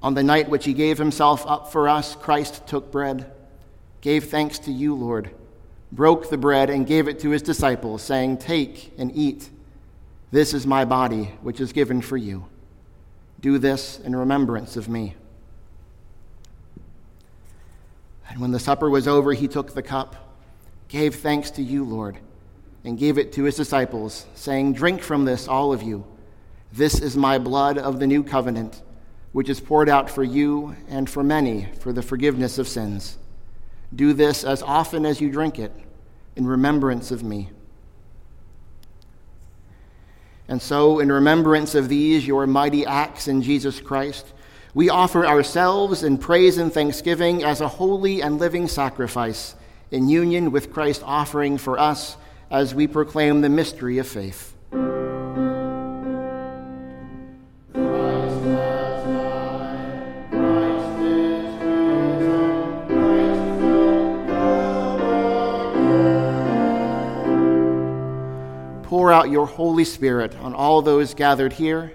On 0.02 0.14
the 0.14 0.22
night 0.22 0.48
which 0.48 0.64
he 0.64 0.74
gave 0.74 0.98
himself 0.98 1.44
up 1.46 1.72
for 1.72 1.88
us, 1.88 2.16
Christ 2.16 2.66
took 2.66 2.90
bread, 2.92 3.32
gave 4.00 4.24
thanks 4.24 4.58
to 4.60 4.72
you, 4.72 4.94
Lord, 4.94 5.30
broke 5.90 6.28
the 6.28 6.36
bread, 6.36 6.70
and 6.70 6.86
gave 6.86 7.08
it 7.08 7.20
to 7.20 7.30
his 7.30 7.42
disciples, 7.42 8.02
saying, 8.02 8.38
Take 8.38 8.92
and 8.98 9.10
eat. 9.14 9.50
This 10.32 10.52
is 10.52 10.66
my 10.66 10.84
body, 10.84 11.32
which 11.42 11.60
is 11.60 11.72
given 11.72 12.00
for 12.02 12.16
you. 12.16 12.46
Do 13.40 13.58
this 13.58 14.00
in 14.00 14.14
remembrance 14.14 14.76
of 14.76 14.88
me. 14.88 15.14
And 18.28 18.40
when 18.40 18.50
the 18.50 18.58
supper 18.58 18.90
was 18.90 19.06
over, 19.06 19.32
he 19.32 19.48
took 19.48 19.74
the 19.74 19.82
cup, 19.82 20.16
gave 20.88 21.16
thanks 21.16 21.50
to 21.52 21.62
you, 21.62 21.84
Lord, 21.84 22.18
and 22.84 22.98
gave 22.98 23.18
it 23.18 23.32
to 23.34 23.44
his 23.44 23.56
disciples, 23.56 24.26
saying, 24.34 24.74
Drink 24.74 25.02
from 25.02 25.24
this, 25.24 25.48
all 25.48 25.72
of 25.72 25.82
you. 25.82 26.04
This 26.72 27.00
is 27.00 27.16
my 27.16 27.38
blood 27.38 27.78
of 27.78 28.00
the 28.00 28.06
new 28.06 28.22
covenant, 28.22 28.82
which 29.32 29.48
is 29.48 29.60
poured 29.60 29.88
out 29.88 30.10
for 30.10 30.24
you 30.24 30.76
and 30.88 31.08
for 31.08 31.22
many 31.22 31.68
for 31.80 31.92
the 31.92 32.02
forgiveness 32.02 32.58
of 32.58 32.68
sins. 32.68 33.18
Do 33.94 34.12
this 34.12 34.44
as 34.44 34.62
often 34.62 35.06
as 35.06 35.20
you 35.20 35.30
drink 35.30 35.58
it 35.58 35.72
in 36.34 36.46
remembrance 36.46 37.10
of 37.10 37.22
me. 37.22 37.50
And 40.48 40.62
so, 40.62 41.00
in 41.00 41.10
remembrance 41.10 41.74
of 41.74 41.88
these, 41.88 42.26
your 42.26 42.46
mighty 42.46 42.86
acts 42.86 43.26
in 43.26 43.42
Jesus 43.42 43.80
Christ, 43.80 44.32
we 44.76 44.90
offer 44.90 45.26
ourselves 45.26 46.02
in 46.02 46.18
praise 46.18 46.58
and 46.58 46.70
thanksgiving 46.70 47.42
as 47.42 47.62
a 47.62 47.66
holy 47.66 48.20
and 48.20 48.38
living 48.38 48.68
sacrifice 48.68 49.54
in 49.90 50.06
union 50.06 50.52
with 50.52 50.70
Christ's 50.70 51.02
offering 51.02 51.56
for 51.56 51.78
us 51.78 52.18
as 52.50 52.74
we 52.74 52.86
proclaim 52.86 53.40
the 53.40 53.48
mystery 53.48 53.96
of 53.96 54.06
faith. 54.06 54.52
Pour 68.82 69.10
out 69.10 69.30
your 69.30 69.46
Holy 69.46 69.86
Spirit 69.86 70.36
on 70.40 70.52
all 70.52 70.82
those 70.82 71.14
gathered 71.14 71.54
here 71.54 71.94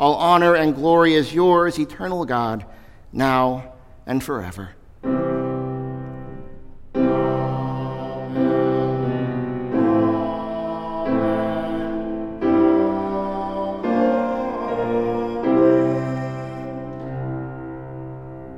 all 0.00 0.14
honor 0.14 0.54
and 0.54 0.74
glory 0.74 1.12
is 1.12 1.34
yours, 1.34 1.78
eternal 1.78 2.24
God, 2.24 2.64
now 3.12 3.74
and 4.06 4.24
forever. 4.24 4.70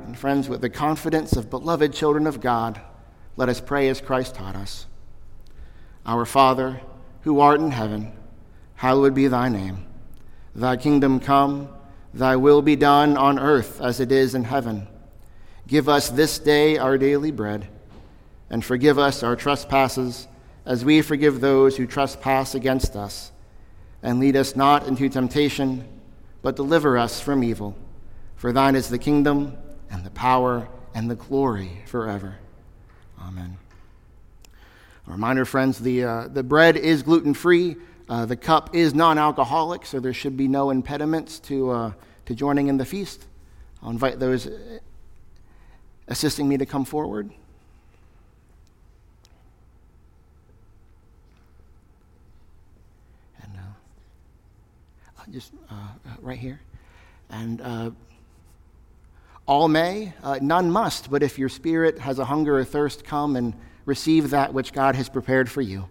And 0.05 0.17
friends, 0.17 0.47
with 0.47 0.61
the 0.61 0.69
confidence 0.69 1.33
of 1.33 1.49
beloved 1.49 1.93
children 1.93 2.25
of 2.25 2.39
God, 2.39 2.79
let 3.35 3.49
us 3.49 3.59
pray 3.59 3.89
as 3.89 3.99
Christ 3.99 4.35
taught 4.35 4.55
us. 4.55 4.85
Our 6.05 6.23
Father, 6.23 6.79
who 7.23 7.41
art 7.41 7.59
in 7.59 7.71
heaven, 7.71 8.13
hallowed 8.75 9.13
be 9.13 9.27
thy 9.27 9.49
name. 9.49 9.87
Thy 10.55 10.77
kingdom 10.77 11.19
come, 11.19 11.69
thy 12.13 12.35
will 12.35 12.61
be 12.61 12.75
done 12.75 13.17
on 13.17 13.39
earth 13.39 13.81
as 13.81 13.99
it 13.99 14.11
is 14.11 14.35
in 14.35 14.43
heaven. 14.43 14.87
Give 15.67 15.89
us 15.89 16.09
this 16.09 16.39
day 16.39 16.77
our 16.77 16.97
daily 16.97 17.31
bread, 17.31 17.67
and 18.49 18.63
forgive 18.63 18.99
us 18.99 19.23
our 19.23 19.35
trespasses 19.35 20.27
as 20.65 20.85
we 20.85 21.01
forgive 21.01 21.41
those 21.41 21.77
who 21.77 21.87
trespass 21.87 22.55
against 22.55 22.95
us. 22.95 23.31
And 24.01 24.19
lead 24.19 24.35
us 24.35 24.55
not 24.55 24.87
into 24.87 25.09
temptation, 25.09 25.87
but 26.41 26.55
deliver 26.55 26.97
us 26.97 27.19
from 27.19 27.43
evil. 27.43 27.75
For 28.35 28.51
thine 28.51 28.75
is 28.75 28.89
the 28.89 28.97
kingdom, 28.99 29.57
and 29.89 30.05
the 30.05 30.11
power, 30.11 30.67
and 30.93 31.09
the 31.09 31.15
glory 31.15 31.81
forever. 31.85 32.35
Amen. 33.21 33.57
A 35.07 35.11
reminder, 35.11 35.45
friends, 35.45 35.79
the, 35.79 36.03
uh, 36.03 36.27
the 36.27 36.43
bread 36.43 36.77
is 36.77 37.03
gluten 37.03 37.33
free. 37.33 37.77
Uh, 38.09 38.25
the 38.25 38.35
cup 38.35 38.75
is 38.75 38.93
non 38.93 39.17
alcoholic, 39.17 39.85
so 39.85 39.99
there 39.99 40.13
should 40.13 40.35
be 40.35 40.47
no 40.47 40.69
impediments 40.69 41.39
to, 41.39 41.71
uh, 41.71 41.91
to 42.25 42.35
joining 42.35 42.67
in 42.67 42.77
the 42.77 42.85
feast. 42.85 43.25
I'll 43.81 43.91
invite 43.91 44.19
those 44.19 44.49
assisting 46.07 46.47
me 46.47 46.57
to 46.57 46.65
come 46.65 46.85
forward. 46.85 47.31
And 53.41 53.53
uh, 53.57 55.23
just 55.31 55.53
uh, 55.69 55.73
uh, 55.73 56.15
right 56.21 56.37
here. 56.37 56.59
And 57.29 57.61
uh, 57.61 57.91
all 59.47 59.67
may, 59.67 60.13
none 60.41 60.71
must, 60.71 61.09
but 61.09 61.23
if 61.23 61.39
your 61.39 61.49
spirit 61.49 61.99
has 61.99 62.19
a 62.19 62.25
hunger 62.25 62.59
or 62.59 62.63
thirst, 62.63 63.03
come 63.03 63.35
and 63.35 63.53
receive 63.85 64.29
that 64.29 64.53
which 64.53 64.71
God 64.71 64.95
has 64.95 65.09
prepared 65.09 65.49
for 65.49 65.61
you. 65.61 65.89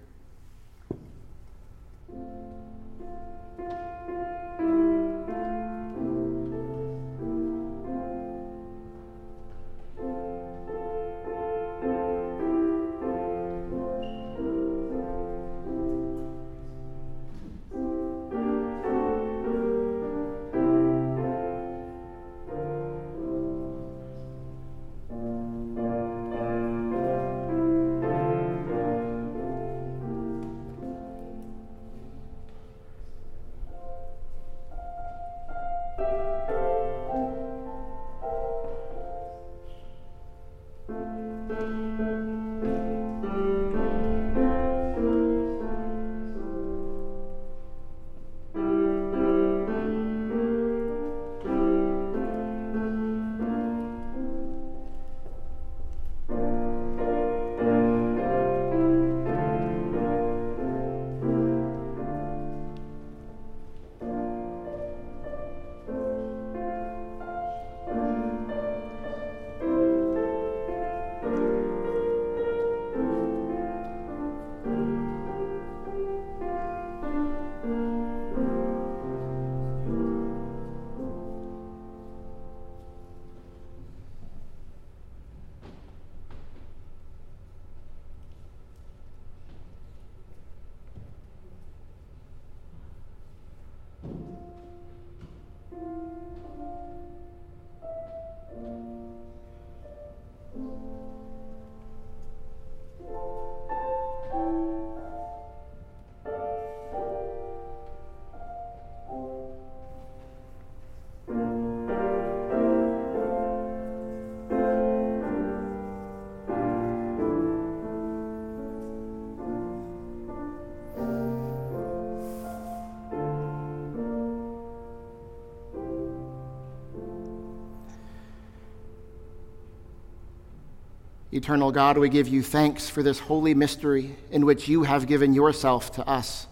Eternal 131.42 131.72
God, 131.72 131.98
we 131.98 132.08
give 132.08 132.28
you 132.28 132.40
thanks 132.40 132.88
for 132.88 133.02
this 133.02 133.18
holy 133.18 133.52
mystery 133.52 134.14
in 134.30 134.46
which 134.46 134.68
you 134.68 134.84
have 134.84 135.08
given 135.08 135.34
yourself 135.34 135.90
to 135.90 136.08
us. 136.08 136.46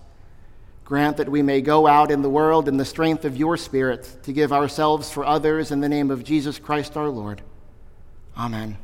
Grant 0.82 1.18
that 1.18 1.28
we 1.28 1.42
may 1.42 1.60
go 1.60 1.86
out 1.86 2.10
in 2.10 2.22
the 2.22 2.28
world 2.28 2.66
in 2.66 2.76
the 2.76 2.84
strength 2.84 3.24
of 3.24 3.36
your 3.36 3.56
Spirit 3.56 4.16
to 4.24 4.32
give 4.32 4.52
ourselves 4.52 5.08
for 5.08 5.24
others 5.24 5.70
in 5.70 5.78
the 5.78 5.88
name 5.88 6.10
of 6.10 6.24
Jesus 6.24 6.58
Christ 6.58 6.96
our 6.96 7.08
Lord. 7.08 7.40
Amen. 8.36 8.78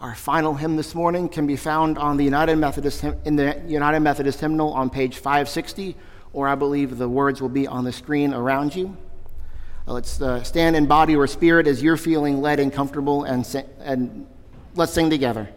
Our 0.00 0.16
final 0.16 0.54
hymn 0.54 0.74
this 0.74 0.96
morning 0.96 1.28
can 1.28 1.46
be 1.46 1.54
found 1.54 1.96
on 1.96 2.16
the 2.16 2.24
United 2.24 2.56
Methodist 2.56 3.04
in 3.24 3.36
the 3.36 3.62
United 3.68 4.00
Methodist 4.00 4.40
hymnal 4.40 4.72
on 4.72 4.90
page 4.90 5.18
560, 5.18 5.94
or 6.32 6.48
I 6.48 6.56
believe 6.56 6.98
the 6.98 7.08
words 7.08 7.40
will 7.40 7.48
be 7.48 7.68
on 7.68 7.84
the 7.84 7.92
screen 7.92 8.34
around 8.34 8.74
you. 8.74 8.96
Let's 9.90 10.22
uh, 10.22 10.44
stand 10.44 10.76
in 10.76 10.86
body 10.86 11.16
or 11.16 11.26
spirit 11.26 11.66
as 11.66 11.82
you're 11.82 11.96
feeling 11.96 12.40
led 12.40 12.60
and 12.60 12.72
comfortable, 12.72 13.24
and, 13.24 13.44
and 13.80 14.24
let's 14.76 14.92
sing 14.92 15.10
together. 15.10 15.48